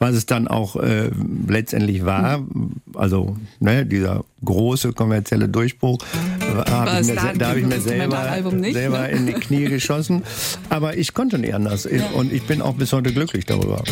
was 0.00 0.16
es 0.16 0.26
dann 0.26 0.48
auch 0.48 0.76
äh, 0.76 1.10
letztendlich 1.46 2.04
war. 2.04 2.42
Also 2.94 3.36
ne, 3.60 3.84
dieser 3.86 4.24
große 4.44 4.94
kommerzielle 4.94 5.48
Durchbruch, 5.48 5.98
äh, 6.40 6.70
hab 6.70 7.00
ich 7.00 7.06
mir, 7.06 7.14
da, 7.14 7.32
da 7.34 7.48
habe 7.50 7.60
ich 7.60 7.66
mir 7.66 7.80
selber, 7.80 8.50
nicht, 8.50 8.72
selber 8.72 9.00
ne? 9.00 9.10
in 9.10 9.26
die 9.26 9.34
Knie 9.34 9.64
geschossen. 9.68 10.22
Aber 10.70 10.96
ich 10.96 11.12
konnte 11.12 11.38
nicht 11.38 11.54
anders 11.54 11.84
ja. 11.84 12.08
und 12.14 12.32
ich 12.32 12.42
bin 12.46 12.62
auch 12.62 12.74
bis 12.74 12.92
heute 12.94 13.12
glücklich 13.12 13.44
darüber. 13.44 13.84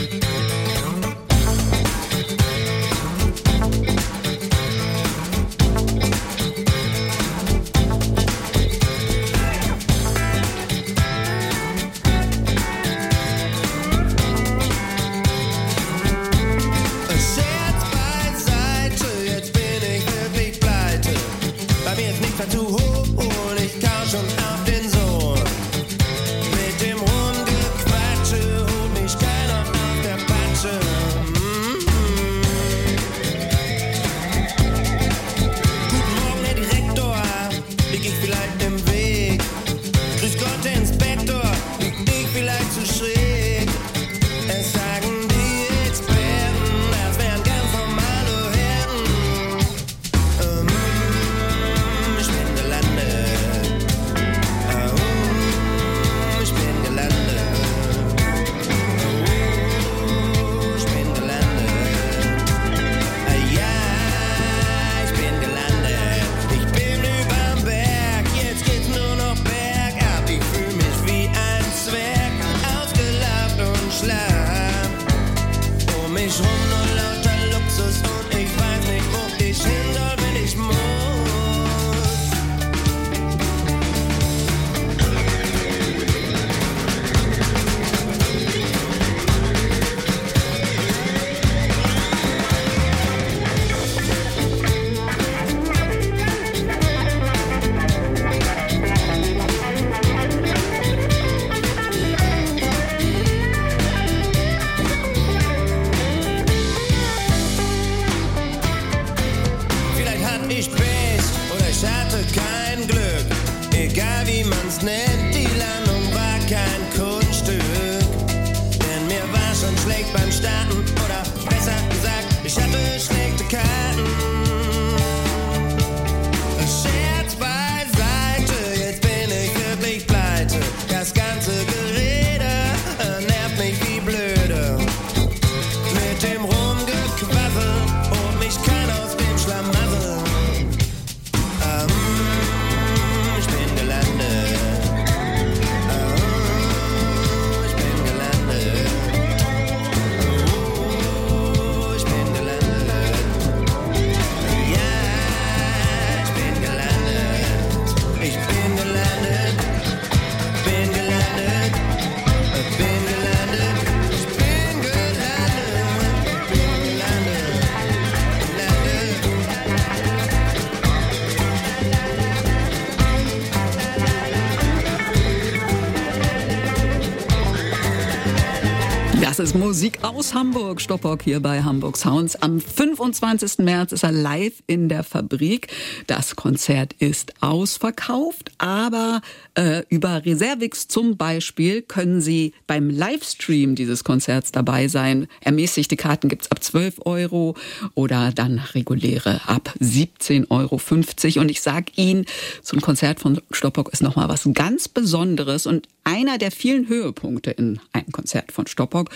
Musik 179.78 180.02
aus 180.02 180.34
Hamburg. 180.34 180.80
Stoppock 180.80 181.22
hier 181.22 181.38
bei 181.38 181.62
Hamburg 181.62 181.96
Sounds. 181.96 182.34
Am 182.42 182.60
25. 182.60 183.58
März 183.58 183.92
ist 183.92 184.02
er 184.02 184.10
live 184.10 184.54
in 184.66 184.88
der 184.88 185.04
Fabrik. 185.04 185.68
Das 186.08 186.34
Konzert 186.34 186.94
ist 186.94 187.34
ausverkauft, 187.40 188.50
aber 188.58 189.20
äh, 189.54 189.84
über 189.88 190.24
Reservix 190.26 190.88
zum 190.88 191.16
Beispiel 191.16 191.82
können 191.82 192.20
Sie 192.20 192.54
beim 192.66 192.90
Livestream 192.90 193.76
dieses 193.76 194.02
Konzerts 194.02 194.50
dabei 194.50 194.88
sein. 194.88 195.28
Ermäßigte 195.42 195.94
Karten 195.94 196.28
gibt's 196.28 196.50
ab 196.50 196.60
12 196.60 197.02
Euro 197.04 197.54
oder 197.94 198.32
dann 198.32 198.58
reguläre 198.74 199.42
ab 199.46 199.72
17,50 199.80 200.50
Euro. 200.50 201.40
Und 201.40 201.50
ich 201.52 201.60
sag 201.60 201.96
Ihnen, 201.96 202.26
so 202.64 202.76
ein 202.76 202.80
Konzert 202.80 203.20
von 203.20 203.40
Stoppock 203.52 203.90
ist 203.92 204.02
nochmal 204.02 204.28
was 204.28 204.48
ganz 204.54 204.88
Besonderes 204.88 205.68
und 205.68 205.86
einer 206.08 206.38
der 206.38 206.50
vielen 206.50 206.88
Höhepunkte 206.88 207.50
in 207.50 207.80
einem 207.92 208.10
Konzert 208.12 208.50
von 208.50 208.66
Stoppock, 208.66 209.10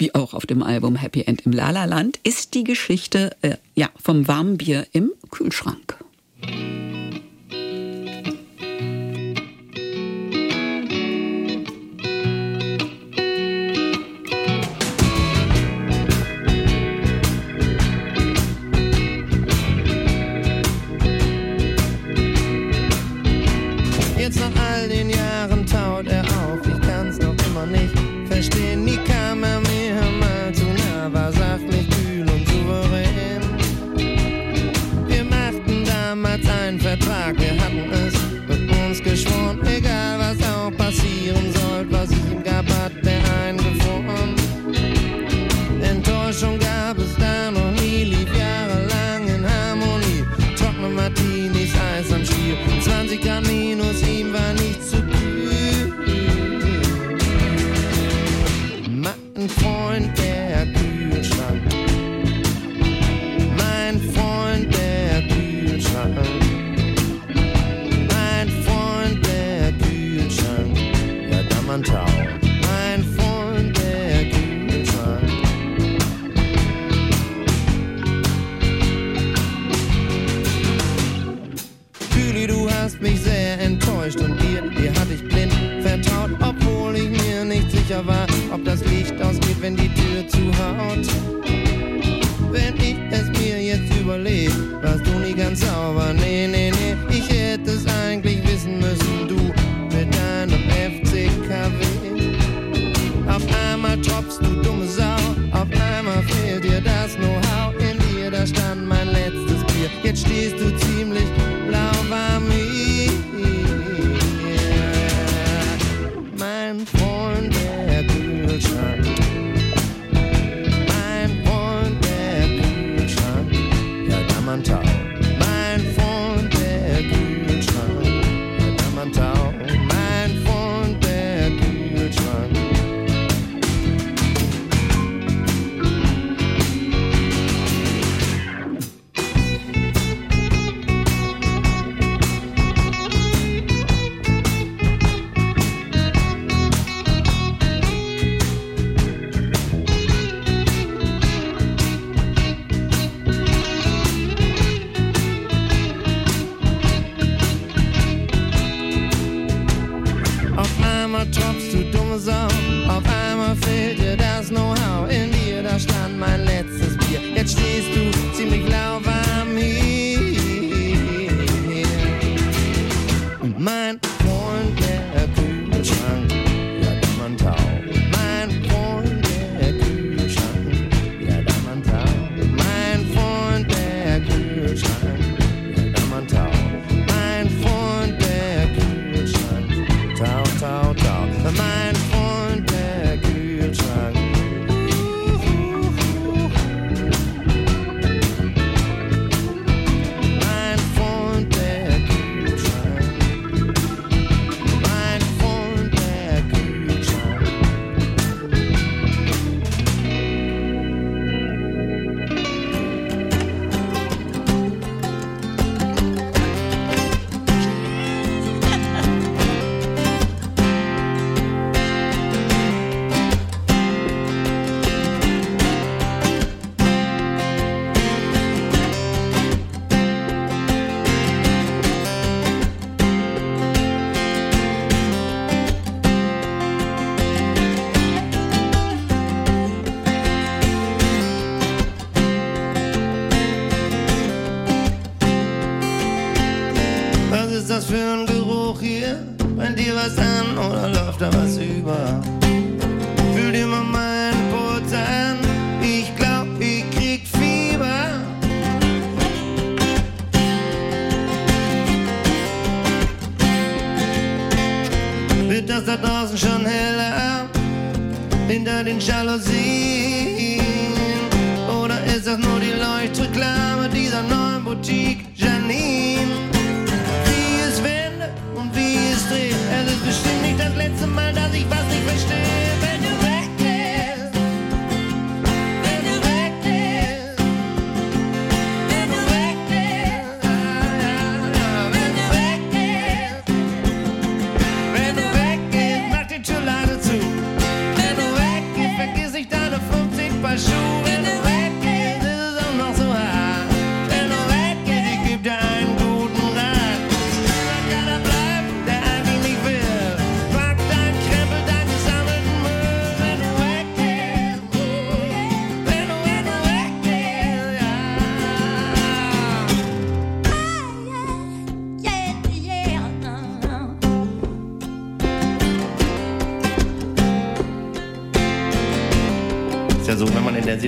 wie 0.00 0.14
auch 0.14 0.34
auf 0.34 0.46
dem 0.46 0.62
Album 0.62 0.96
Happy 0.96 1.22
End 1.22 1.42
im 1.42 1.52
Lala 1.52 1.84
Land, 1.84 2.18
ist 2.24 2.54
die 2.54 2.64
Geschichte 2.64 3.36
äh, 3.42 3.56
ja, 3.74 3.90
vom 4.02 4.26
warmen 4.26 4.56
Bier 4.56 4.86
im 4.92 5.12
Kühlschrank. 5.30 6.02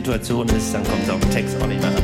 Situation 0.03 0.48
ist, 0.48 0.74
dann 0.74 0.82
kommt 0.82 1.05
es 1.05 1.11
auf 1.11 1.20
den 1.20 1.30
Text 1.30 1.57
auch 1.62 1.66
nicht 1.68 1.80
mehr 1.80 1.90
an. 1.90 2.03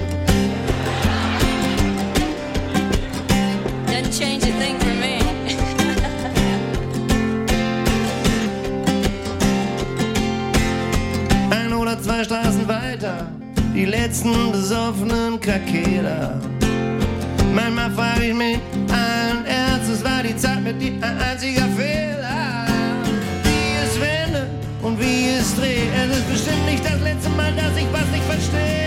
Doesn't 3.88 4.16
change 4.16 4.44
a 4.44 4.52
thing 4.60 4.78
for 4.78 4.94
me. 5.00 5.18
Ein 11.50 11.72
oder 11.72 12.00
zwei 12.00 12.22
Straßen 12.22 12.68
weiter, 12.68 13.26
die 13.74 13.86
letzten 13.86 14.52
besoffenen 14.52 15.40
Krakeler. 15.40 16.40
Manchmal 17.52 17.90
frage 17.90 18.26
ich 18.26 18.34
mich 18.34 18.60
allen 18.92 19.44
Ernstes, 19.44 20.04
war 20.04 20.22
die 20.22 20.36
Zeit 20.36 20.62
mit 20.62 20.80
dir 20.80 20.92
ein 21.00 21.18
einziger 21.18 21.66
Fehler? 21.76 22.64
Wie 23.42 23.74
es 23.82 24.00
wendet 24.00 24.50
und 24.84 25.00
wie 25.00 25.30
es 25.36 25.56
dreht, 25.56 25.90
es 25.96 26.18
ist 26.18 26.30
bestimmt 26.30 26.64
nicht 26.64 26.84
das 26.84 26.97
dass 27.56 27.76
ich 27.76 27.92
was 27.92 28.08
nicht 28.10 28.24
verstehe. 28.24 28.77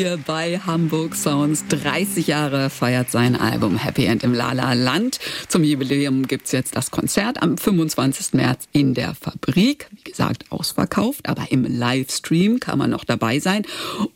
Hier 0.00 0.18
bei 0.26 0.58
Hamburg 0.58 1.14
Sounds. 1.14 1.66
30 1.68 2.26
Jahre 2.26 2.70
feiert 2.70 3.10
sein 3.10 3.36
Album 3.36 3.76
Happy 3.76 4.06
End 4.06 4.22
im 4.22 4.32
Lala 4.32 4.72
Land. 4.72 5.18
Zum 5.46 5.62
Jubiläum 5.62 6.26
gibt's 6.26 6.52
jetzt 6.52 6.74
das 6.74 6.90
Konzert 6.90 7.42
am 7.42 7.58
25. 7.58 8.32
März 8.32 8.66
in 8.72 8.94
der 8.94 9.14
Fabrik. 9.14 9.88
Wie 9.90 10.10
gesagt, 10.10 10.46
ausverkauft, 10.48 11.28
aber 11.28 11.48
im 11.50 11.64
Livestream 11.64 12.60
kann 12.60 12.78
man 12.78 12.88
noch 12.88 13.04
dabei 13.04 13.40
sein. 13.40 13.66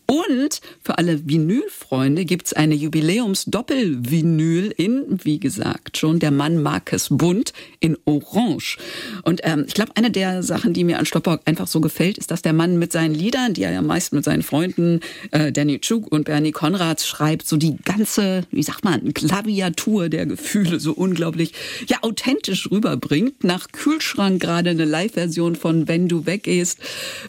Und 0.06 0.62
für 0.82 0.96
alle 0.96 1.28
Vinylfreunde 1.28 2.24
gibt's 2.24 2.54
eine 2.54 2.74
Jubiläums-Doppel-Vinyl 2.74 4.72
in, 4.78 5.18
wie 5.22 5.38
gesagt, 5.38 5.98
schon 5.98 6.18
der 6.18 6.30
Mann 6.30 6.62
Marcus 6.62 7.08
Bunt 7.10 7.52
in 7.80 7.98
Orange. 8.06 8.78
Und 9.22 9.42
ähm, 9.44 9.64
ich 9.66 9.74
glaube, 9.74 9.92
eine 9.96 10.10
der 10.10 10.42
Sachen, 10.42 10.72
die 10.72 10.84
mir 10.84 10.98
an 10.98 11.04
Stoppock 11.04 11.42
einfach 11.44 11.66
so 11.66 11.82
gefällt, 11.82 12.16
ist, 12.16 12.30
dass 12.30 12.40
der 12.40 12.54
Mann 12.54 12.78
mit 12.78 12.90
seinen 12.90 13.14
Liedern, 13.14 13.52
die 13.52 13.64
er 13.64 13.72
ja 13.72 13.82
meist 13.82 14.14
mit 14.14 14.24
seinen 14.24 14.42
Freunden 14.42 15.00
äh, 15.30 15.52
Danny 15.52 15.73
Chuk 15.80 16.10
und 16.10 16.24
Bernie 16.24 16.52
Konrads 16.52 17.06
schreibt, 17.06 17.46
so 17.46 17.56
die 17.56 17.76
ganze, 17.84 18.44
wie 18.50 18.62
sagt 18.62 18.84
man, 18.84 19.14
Klaviatur 19.14 20.08
der 20.08 20.26
Gefühle 20.26 20.80
so 20.80 20.92
unglaublich, 20.92 21.52
ja, 21.86 21.98
authentisch 22.02 22.70
rüberbringt. 22.70 23.44
Nach 23.44 23.68
Kühlschrank 23.72 24.40
gerade 24.42 24.70
eine 24.70 24.84
Live-Version 24.84 25.56
von 25.56 25.88
Wenn 25.88 26.08
du 26.08 26.26
weggehst. 26.26 26.78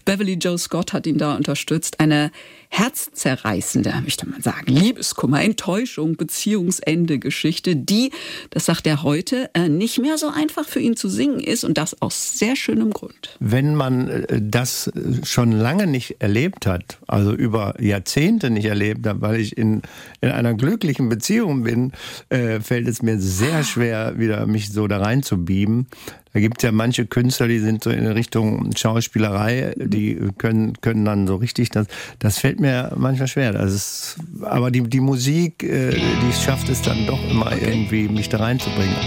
Beverly 0.06 0.34
Joe 0.34 0.58
Scott 0.58 0.94
hat 0.94 1.08
ihn 1.08 1.18
da 1.18 1.36
unterstützt. 1.36 2.00
Eine 2.00 2.32
herzzerreißende, 2.70 3.94
möchte 4.04 4.28
man 4.28 4.42
sagen, 4.42 4.72
Liebeskummer, 4.72 5.42
Enttäuschung, 5.42 6.16
Beziehungsende 6.16 7.20
Geschichte, 7.20 7.76
die, 7.76 8.12
das 8.50 8.66
sagt 8.66 8.88
er 8.88 9.04
heute, 9.04 9.50
äh, 9.54 9.70
nicht 9.70 10.00
mehr 10.00 10.18
so 10.18 10.28
einfach 10.28 10.66
für 10.68 10.80
ihn 10.80 10.96
zu 10.96 11.10
singen 11.10 11.40
ist 11.40 11.64
und 11.64 11.78
das 11.78 12.02
aus 12.02 12.38
sehr 12.38 12.56
schönem 12.56 12.92
Grund. 12.92 13.38
Wenn 13.40 13.76
man 13.76 14.08
äh, 14.10 14.42
das 14.42 14.92
schon 15.24 15.52
lange 15.52 15.88
nicht 15.88 16.18
erlebt 16.20 16.66
hat, 16.66 17.00
also 17.08 17.34
über 17.34 17.82
Jahrzehnte 17.82 18.50
nicht 18.50 18.66
erlebt 18.66 19.06
hat, 19.08 19.22
weil 19.22 19.40
ich 19.40 19.58
in, 19.58 19.82
in 20.22 20.32
einer 20.32 20.54
glücklichen 20.54 21.10
Beziehung 21.10 21.64
bin, 21.64 21.92
äh, 22.30 22.60
fällt 22.60 22.88
es 22.88 23.02
mir 23.02 23.20
sehr 23.20 23.64
schwer, 23.64 24.18
wieder 24.18 24.46
mich 24.48 24.72
so 24.72 24.88
da 24.88 25.00
rein 25.00 25.24
zu 25.24 25.44
beamen. 25.44 25.88
Da 26.36 26.42
gibt 26.42 26.58
es 26.58 26.64
ja 26.64 26.74
manche 26.74 27.06
Künstler, 27.06 27.48
die 27.48 27.60
sind 27.60 27.82
so 27.82 27.90
in 27.90 28.06
Richtung 28.08 28.76
Schauspielerei, 28.76 29.74
die 29.78 30.20
können, 30.38 30.74
können 30.82 31.06
dann 31.06 31.28
so 31.28 31.38
richtig, 31.38 31.70
das, 31.70 31.88
das 32.20 32.40
fällt 32.40 32.60
mir 32.60 32.92
manchmal 32.98 33.30
schwer. 33.30 33.54
Das 33.54 33.72
ist, 33.72 34.18
aber 34.42 34.70
die, 34.70 34.82
die 34.82 35.00
Musik, 35.00 35.64
äh, 35.64 35.92
die 35.92 36.34
schafft 36.34 36.68
es 36.68 36.82
dann 36.82 37.08
doch 37.08 37.24
immer 37.32 37.54
irgendwie, 37.54 38.10
mich 38.10 38.28
da 38.28 38.40
reinzubringen. 38.40 38.98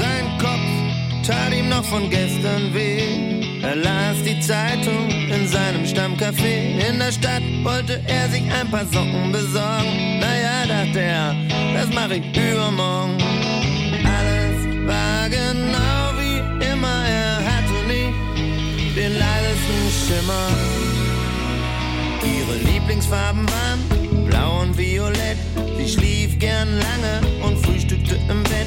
Sein 0.00 0.38
Kopf 0.40 1.24
tat 1.24 1.54
ihm 1.56 1.68
noch 1.68 1.84
von 1.84 2.10
gestern 2.10 2.74
weh. 2.74 3.62
Er 3.62 3.76
las 3.76 4.16
die 4.24 4.40
Zeitung 4.40 5.08
in 5.08 5.46
seinem 5.46 5.84
Stammcafé. 5.84 6.90
In 6.90 6.98
der 6.98 7.12
Stadt 7.12 7.44
wollte 7.62 8.02
er 8.08 8.28
sich 8.28 8.42
ein 8.42 8.68
paar 8.72 8.86
Socken 8.86 9.30
besorgen. 9.30 10.18
Naja, 10.18 10.66
dachte 10.66 10.98
er, 10.98 11.36
das 11.74 11.94
mache 11.94 12.16
ich 12.16 12.36
übermorgen. 12.36 13.53
War 14.86 15.28
genau 15.28 16.12
wie 16.18 16.38
immer. 16.64 17.04
Er 17.06 17.36
hatte 17.38 17.76
nicht 17.86 18.96
den 18.96 19.18
leisesten 19.18 19.84
Schimmer. 20.06 20.48
Ihre 22.22 22.72
Lieblingsfarben 22.72 23.46
waren 23.48 24.26
blau 24.26 24.60
und 24.62 24.76
violett. 24.76 25.38
Sie 25.78 25.88
schlief 25.88 26.38
gern 26.38 26.68
lange 26.68 27.44
und 27.46 27.64
frühstückte 27.64 28.16
im 28.28 28.42
Bett. 28.44 28.66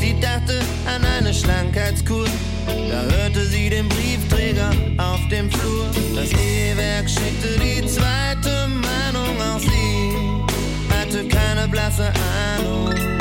Sie 0.00 0.18
dachte 0.20 0.60
an 0.86 1.02
eine 1.18 1.32
Schlankheitskur. 1.32 2.26
Da 2.66 3.02
hörte 3.16 3.44
sie 3.46 3.70
den 3.70 3.88
Briefträger 3.88 4.70
auf 4.98 5.20
dem 5.30 5.50
Flur. 5.50 5.86
Das 6.14 6.30
E-Werk 6.32 7.08
schickte 7.08 7.58
die 7.58 7.86
zweite 7.86 8.68
Mahnung. 8.68 9.36
Auch 9.40 9.60
sie 9.60 10.94
hatte 10.94 11.26
keine 11.28 11.68
blasse 11.68 12.12
Ahnung. 12.58 13.13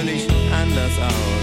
Völlig 0.00 0.26
anders 0.50 0.98
aus. 0.98 1.39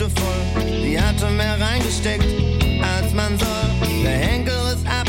Tüte 0.00 0.10
voll. 0.18 0.62
Die 0.82 0.98
hatte 0.98 1.26
mehr 1.30 1.60
reingesteckt, 1.60 2.24
als 2.82 3.12
man 3.12 3.38
soll. 3.38 4.02
Der 4.02 4.16
Henkel 4.16 4.54
ist 4.72 4.86
ab, 4.86 5.06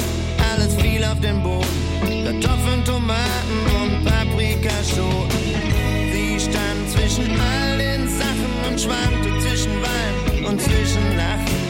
alles 0.52 0.76
fiel 0.76 1.04
auf 1.06 1.20
den 1.22 1.42
Boden. 1.42 1.66
Kartoffeln, 2.26 2.84
Tomaten 2.84 3.60
und 3.82 4.04
Paprikaschoten. 4.04 5.40
Sie 6.12 6.38
stand 6.40 6.90
zwischen 6.90 7.32
all 7.40 7.78
den 7.78 8.10
Sachen 8.10 8.52
und 8.68 8.82
schwankte 8.82 9.30
zwischen 9.40 9.72
Wein 9.82 10.46
und 10.46 10.62
zwischen 10.62 11.16
Lachen. 11.16 11.62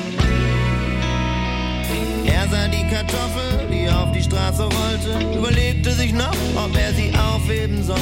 Er 2.26 2.48
sah 2.50 2.68
die 2.70 2.88
Kartoffel, 2.90 3.68
die 3.72 3.88
auf 3.88 4.12
die 4.14 4.24
Straße 4.24 4.64
rollte, 4.64 5.38
überlegte 5.38 5.92
sich 5.92 6.12
noch, 6.12 6.36
ob 6.56 6.76
er 6.76 6.92
sie 6.94 7.14
aufheben 7.16 7.84
sollte. 7.84 8.02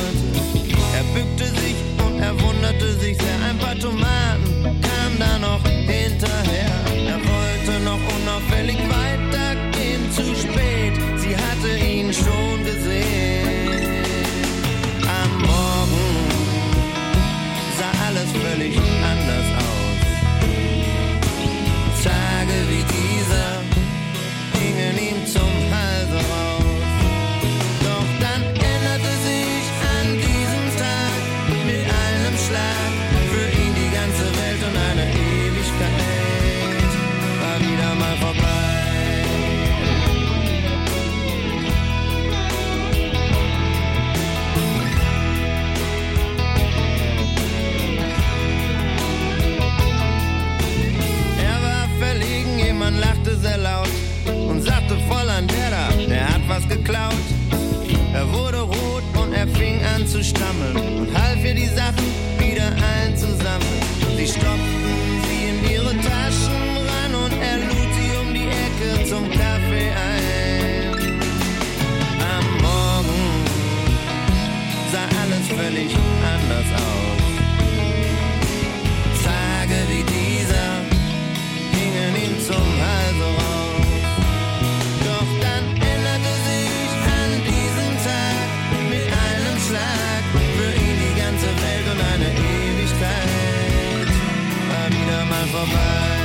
Er 0.95 1.03
bückte 1.13 1.45
sich 1.59 1.75
und 2.05 2.21
er 2.21 2.39
wunderte 2.39 2.93
sich 2.99 3.17
sehr. 3.17 3.49
Ein 3.49 3.57
paar 3.57 3.77
Tomaten 3.77 4.79
da 5.19 5.37
noch 5.37 5.63
hinterher. 5.65 6.71
Er 7.07 7.19
wollte 7.19 7.83
noch 7.83 7.99
unauffällig 8.17 8.77
weitergehen, 8.77 10.11
zu 10.11 10.23
spät. 10.35 10.93
Sie 11.17 11.35
hatte 11.35 11.77
ihn 11.77 12.13
schon 12.13 12.58
fing 59.59 59.83
an 59.93 60.07
zu 60.07 60.23
stammeln. 60.23 60.75
Und 60.77 61.13
half 61.13 61.43
ihr 61.43 61.53
die 61.53 61.67
Sachen 61.67 62.28
wieder 95.09 95.25
mal 95.25 95.47
vorbei. 95.47 96.18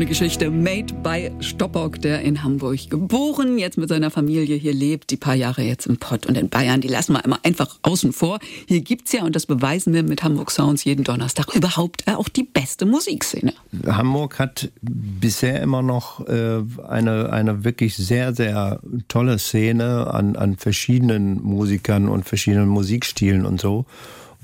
Eine 0.00 0.08
Geschichte 0.08 0.50
made 0.50 0.94
by 1.02 1.30
Stoppock, 1.40 2.00
der 2.00 2.22
in 2.22 2.42
Hamburg 2.42 2.88
geboren, 2.88 3.58
jetzt 3.58 3.76
mit 3.76 3.90
seiner 3.90 4.10
Familie 4.10 4.56
hier 4.56 4.72
lebt, 4.72 5.10
die 5.10 5.18
paar 5.18 5.34
Jahre 5.34 5.60
jetzt 5.60 5.86
im 5.86 5.98
Pott 5.98 6.24
und 6.24 6.38
in 6.38 6.48
Bayern, 6.48 6.80
die 6.80 6.88
lassen 6.88 7.12
wir 7.12 7.22
immer 7.22 7.38
einfach 7.42 7.78
außen 7.82 8.14
vor. 8.14 8.38
Hier 8.66 8.80
gibt's 8.80 9.12
ja, 9.12 9.24
und 9.24 9.36
das 9.36 9.44
beweisen 9.44 9.92
wir 9.92 10.02
mit 10.02 10.22
Hamburg 10.22 10.52
Sounds 10.52 10.84
jeden 10.84 11.04
Donnerstag, 11.04 11.54
überhaupt 11.54 12.08
auch 12.08 12.30
die 12.30 12.44
beste 12.44 12.86
Musikszene. 12.86 13.52
Hamburg 13.86 14.38
hat 14.38 14.70
bisher 14.80 15.60
immer 15.60 15.82
noch 15.82 16.26
äh, 16.26 16.62
eine, 16.88 17.30
eine 17.30 17.64
wirklich 17.64 17.94
sehr, 17.94 18.34
sehr 18.34 18.80
tolle 19.08 19.38
Szene 19.38 20.06
an, 20.06 20.34
an 20.34 20.56
verschiedenen 20.56 21.42
Musikern 21.42 22.08
und 22.08 22.24
verschiedenen 22.24 22.70
Musikstilen 22.70 23.44
und 23.44 23.60
so. 23.60 23.84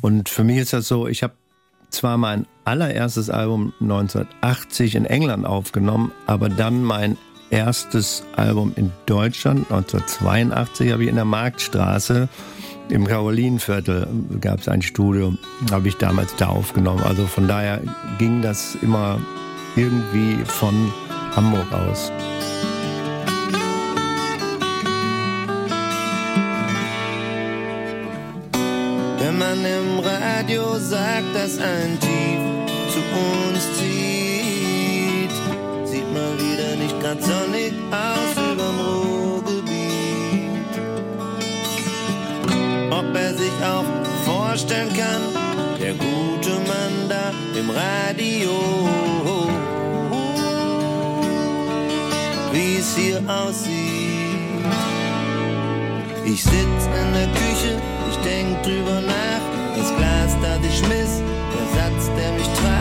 Und 0.03 0.29
für 0.29 0.45
mich 0.45 0.59
ist 0.59 0.75
das 0.75 0.87
so, 0.87 1.09
ich 1.09 1.23
habe 1.23 1.33
zwar 1.91 2.18
mein 2.18 2.47
allererstes 2.64 3.30
Album 3.30 3.72
1980 3.80 4.95
in 4.95 5.05
England 5.05 5.47
aufgenommen, 5.47 6.12
aber 6.26 6.49
dann 6.49 6.82
mein 6.82 7.16
erstes 7.51 8.24
Album 8.37 8.72
in 8.76 8.91
Deutschland 9.07 9.70
1982 9.70 10.93
habe 10.93 11.05
ich 11.05 11.09
in 11.09 11.16
der 11.16 11.24
Marktstraße 11.24 12.28
im 12.89 13.07
Karolinenviertel 13.07 14.07
gab 14.41 14.61
es 14.61 14.68
ein 14.68 14.80
Studio, 14.80 15.34
habe 15.72 15.89
ich 15.89 15.97
damals 15.97 16.34
da 16.37 16.49
aufgenommen. 16.49 17.03
Also 17.03 17.26
von 17.26 17.49
daher 17.49 17.80
ging 18.18 18.43
das 18.43 18.76
immer 18.80 19.18
irgendwie 19.74 20.37
von 20.45 20.93
Hamburg 21.34 21.66
aus. 21.72 22.12
Wenn 29.57 29.63
man 29.63 29.99
im 29.99 29.99
Radio 30.01 30.79
sagt, 30.79 31.35
dass 31.35 31.59
ein 31.59 31.99
Tief 32.01 32.41
zu 32.93 33.01
uns 33.01 33.65
zieht, 33.79 35.31
sieht 35.85 36.13
mal 36.13 36.35
wieder 36.39 36.77
nicht 36.77 37.01
grad 37.01 37.23
sonnig 37.23 37.73
aus 37.91 38.37
überm 38.53 38.81
Ruhrgebiet. 38.81 39.71
Ob 42.91 43.15
er 43.15 43.35
sich 43.35 43.53
auch 43.65 43.85
vorstellen 44.25 44.91
kann, 44.95 45.23
der 45.81 45.95
gute 45.95 46.51
Mann 46.51 47.09
da 47.09 47.33
im 47.59 47.71
Radio, 47.71 48.89
wie 52.53 52.77
es 52.77 52.97
hier 52.97 53.23
aussieht. 53.29 53.97
Ich 56.25 56.43
sitz 56.43 56.53
in 56.53 57.13
der 57.15 57.29
Küche, 57.29 57.81
denk 58.27 58.62
drüber 58.62 59.01
nach. 59.01 59.45
Das 59.77 59.89
Glas, 59.97 60.33
das 60.43 60.59
ich 60.68 60.79
schmiss, 60.79 61.22
der 61.53 61.66
Satz, 61.77 62.11
der 62.18 62.33
mich 62.33 62.49
traf. 62.59 62.76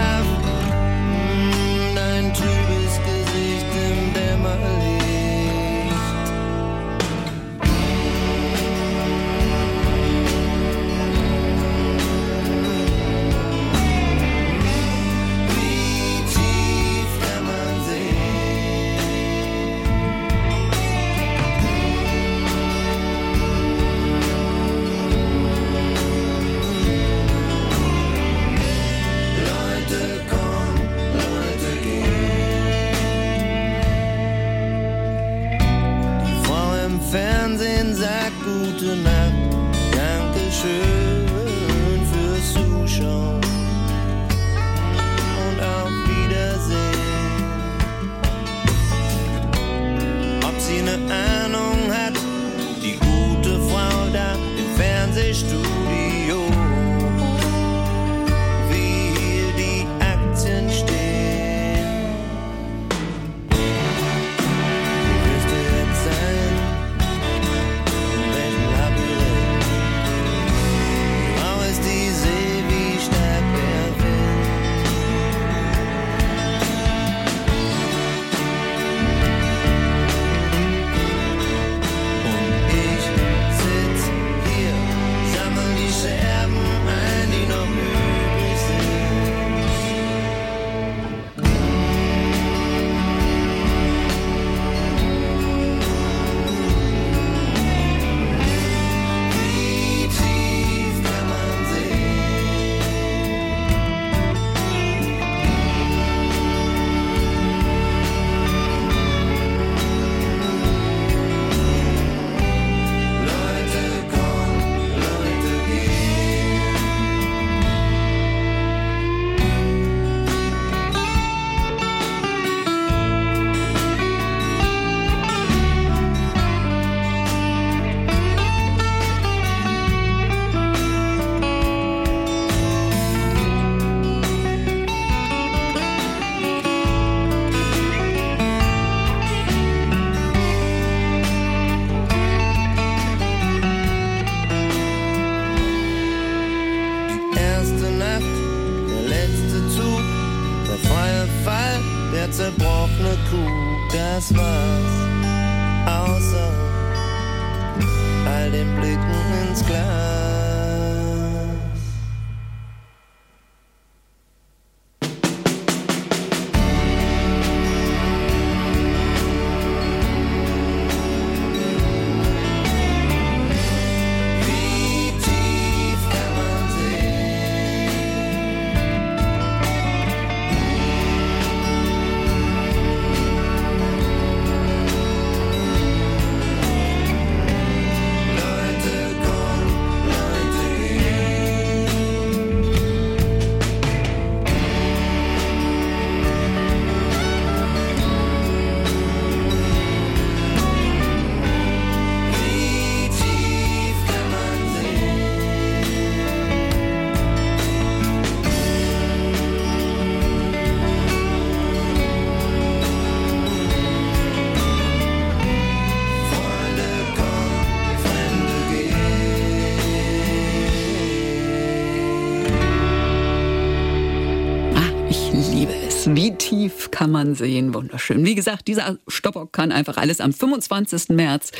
Tief 227.36 227.44
kann 227.44 227.52
man 227.52 227.52
sehen? 227.52 227.65
Wunderschön. 227.76 228.26
Wie 228.26 228.36
gesagt, 228.36 228.68
dieser 228.68 228.98
Stoppock 229.08 229.54
kann 229.54 229.72
einfach 229.72 229.98
alles. 229.98 230.22
Am 230.22 230.34
25. 230.34 231.10
März 231.10 231.52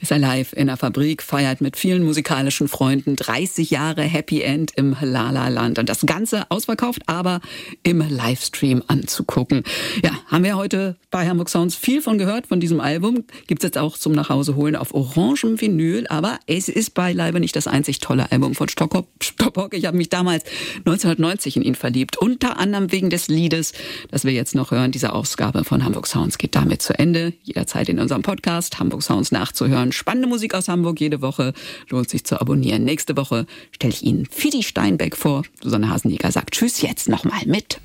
ist 0.00 0.10
er 0.10 0.18
live 0.18 0.52
in 0.52 0.68
der 0.68 0.76
Fabrik, 0.76 1.22
feiert 1.22 1.60
mit 1.60 1.76
vielen 1.76 2.04
musikalischen 2.04 2.68
Freunden 2.68 3.16
30 3.16 3.70
Jahre 3.70 4.02
Happy 4.02 4.42
End 4.42 4.72
im 4.76 4.96
Lala 5.00 5.48
Land. 5.48 5.78
Und 5.78 5.88
das 5.88 6.06
Ganze 6.06 6.50
ausverkauft, 6.50 7.02
aber 7.06 7.40
im 7.82 8.00
Livestream 8.00 8.82
anzugucken. 8.86 9.64
Ja, 10.02 10.12
haben 10.26 10.44
wir 10.44 10.56
heute 10.56 10.96
bei 11.10 11.28
Hamburg 11.28 11.48
Sounds 11.48 11.74
viel 11.74 12.00
von 12.00 12.18
gehört, 12.18 12.46
von 12.46 12.60
diesem 12.60 12.80
Album. 12.80 13.24
Gibt's 13.46 13.64
jetzt 13.64 13.78
auch 13.78 13.98
zum 13.98 14.12
Nachhauseholen 14.12 14.76
auf 14.76 14.94
orangem 14.94 15.60
Vinyl. 15.60 16.06
Aber 16.08 16.38
es 16.46 16.68
ist 16.68 16.94
beileibe 16.94 17.40
nicht 17.40 17.56
das 17.56 17.66
einzig 17.66 17.98
tolle 17.98 18.30
Album 18.30 18.54
von 18.54 18.68
Stoppock. 18.68 19.74
Ich 19.74 19.86
habe 19.86 19.96
mich 19.96 20.08
damals 20.08 20.44
1990 20.78 21.56
in 21.56 21.62
ihn 21.62 21.74
verliebt. 21.74 22.16
Unter 22.16 22.58
anderem 22.58 22.92
wegen 22.92 23.10
des 23.10 23.28
Liedes 23.28 23.72
das 24.10 24.24
wir 24.24 24.32
jetzt 24.32 24.54
noch 24.54 24.70
hören. 24.70 24.92
Diese 24.92 25.12
Ausgabe 25.12 25.63
von 25.64 25.84
Hamburg 25.84 26.06
Sounds 26.06 26.38
geht 26.38 26.54
damit 26.54 26.82
zu 26.82 26.98
Ende. 26.98 27.32
Jederzeit 27.42 27.88
in 27.88 27.98
unserem 27.98 28.22
Podcast 28.22 28.78
Hamburg 28.78 29.02
Sounds 29.02 29.32
nachzuhören. 29.32 29.92
Spannende 29.92 30.28
Musik 30.28 30.54
aus 30.54 30.68
Hamburg 30.68 31.00
jede 31.00 31.22
Woche. 31.22 31.52
Lohnt 31.88 32.08
sich 32.08 32.24
zu 32.24 32.40
abonnieren. 32.40 32.84
Nächste 32.84 33.16
Woche 33.16 33.46
stelle 33.72 33.92
ich 33.92 34.04
Ihnen 34.04 34.26
Fidi 34.26 34.62
Steinbeck 34.62 35.16
vor. 35.16 35.42
Susanne 35.62 35.90
Hasenjäger 35.90 36.30
sagt 36.30 36.52
Tschüss 36.54 36.82
jetzt 36.82 37.08
nochmal 37.08 37.42
mit 37.46 37.80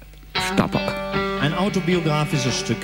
Stoppock. 0.54 0.82
Ein 1.42 1.54
autobiografisches 1.54 2.60
Stück. 2.60 2.78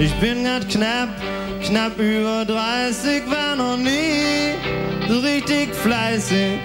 Ich 0.00 0.14
bin 0.14 0.44
grad 0.44 0.66
knapp, 0.66 1.10
knapp 1.62 1.98
über 1.98 2.46
30, 2.46 3.22
war 3.30 3.54
noch 3.54 3.76
nie 3.76 4.54
so 5.06 5.18
richtig 5.18 5.74
fleißig, 5.74 6.58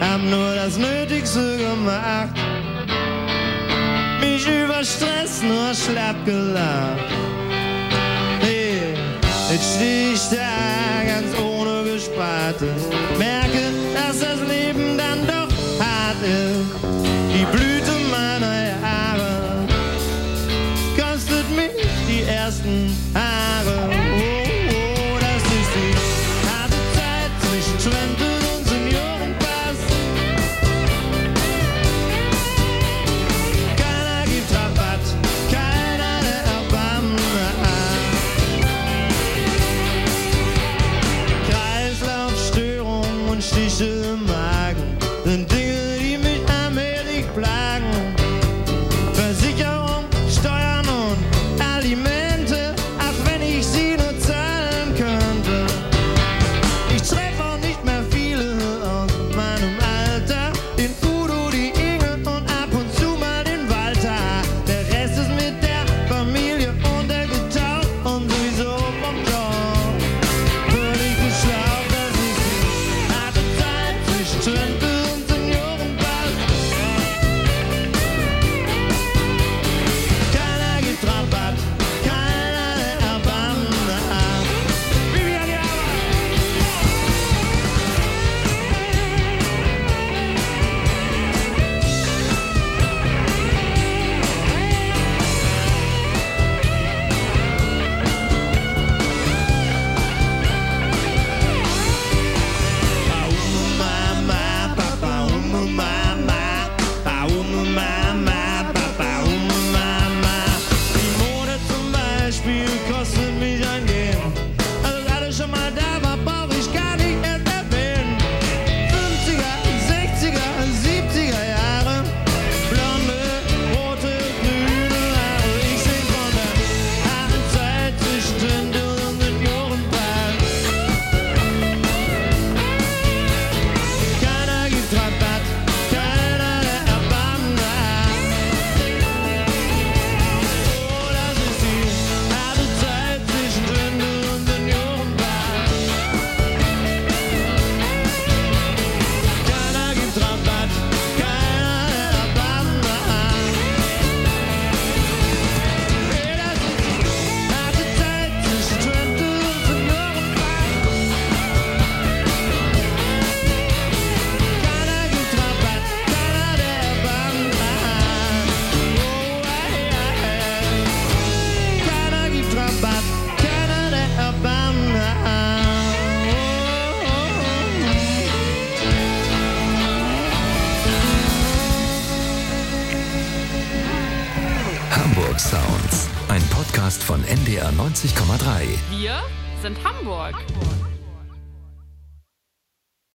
hab 0.00 0.22
nur 0.22 0.54
das 0.54 0.78
Nötigste 0.78 1.58
gemacht. 1.58 2.30
Mich 4.22 4.46
über 4.48 4.82
Stress 4.82 5.42
nur 5.42 5.74
schlapp 5.74 6.24
gelacht. 6.24 7.12
Hey, 8.40 8.94
jetzt 9.52 9.76
steh 9.76 10.12
ich 10.14 10.22
da 10.30 11.04
ganz 11.06 11.38
ohne 11.38 11.92
Gesparte, 11.92 12.68
merke, 13.18 13.64
dass 13.92 14.20
das 14.20 14.40
Leben 14.48 14.96
dann 14.96 15.26
doch 15.26 15.52
hart 15.78 16.22
ist. 16.22 17.07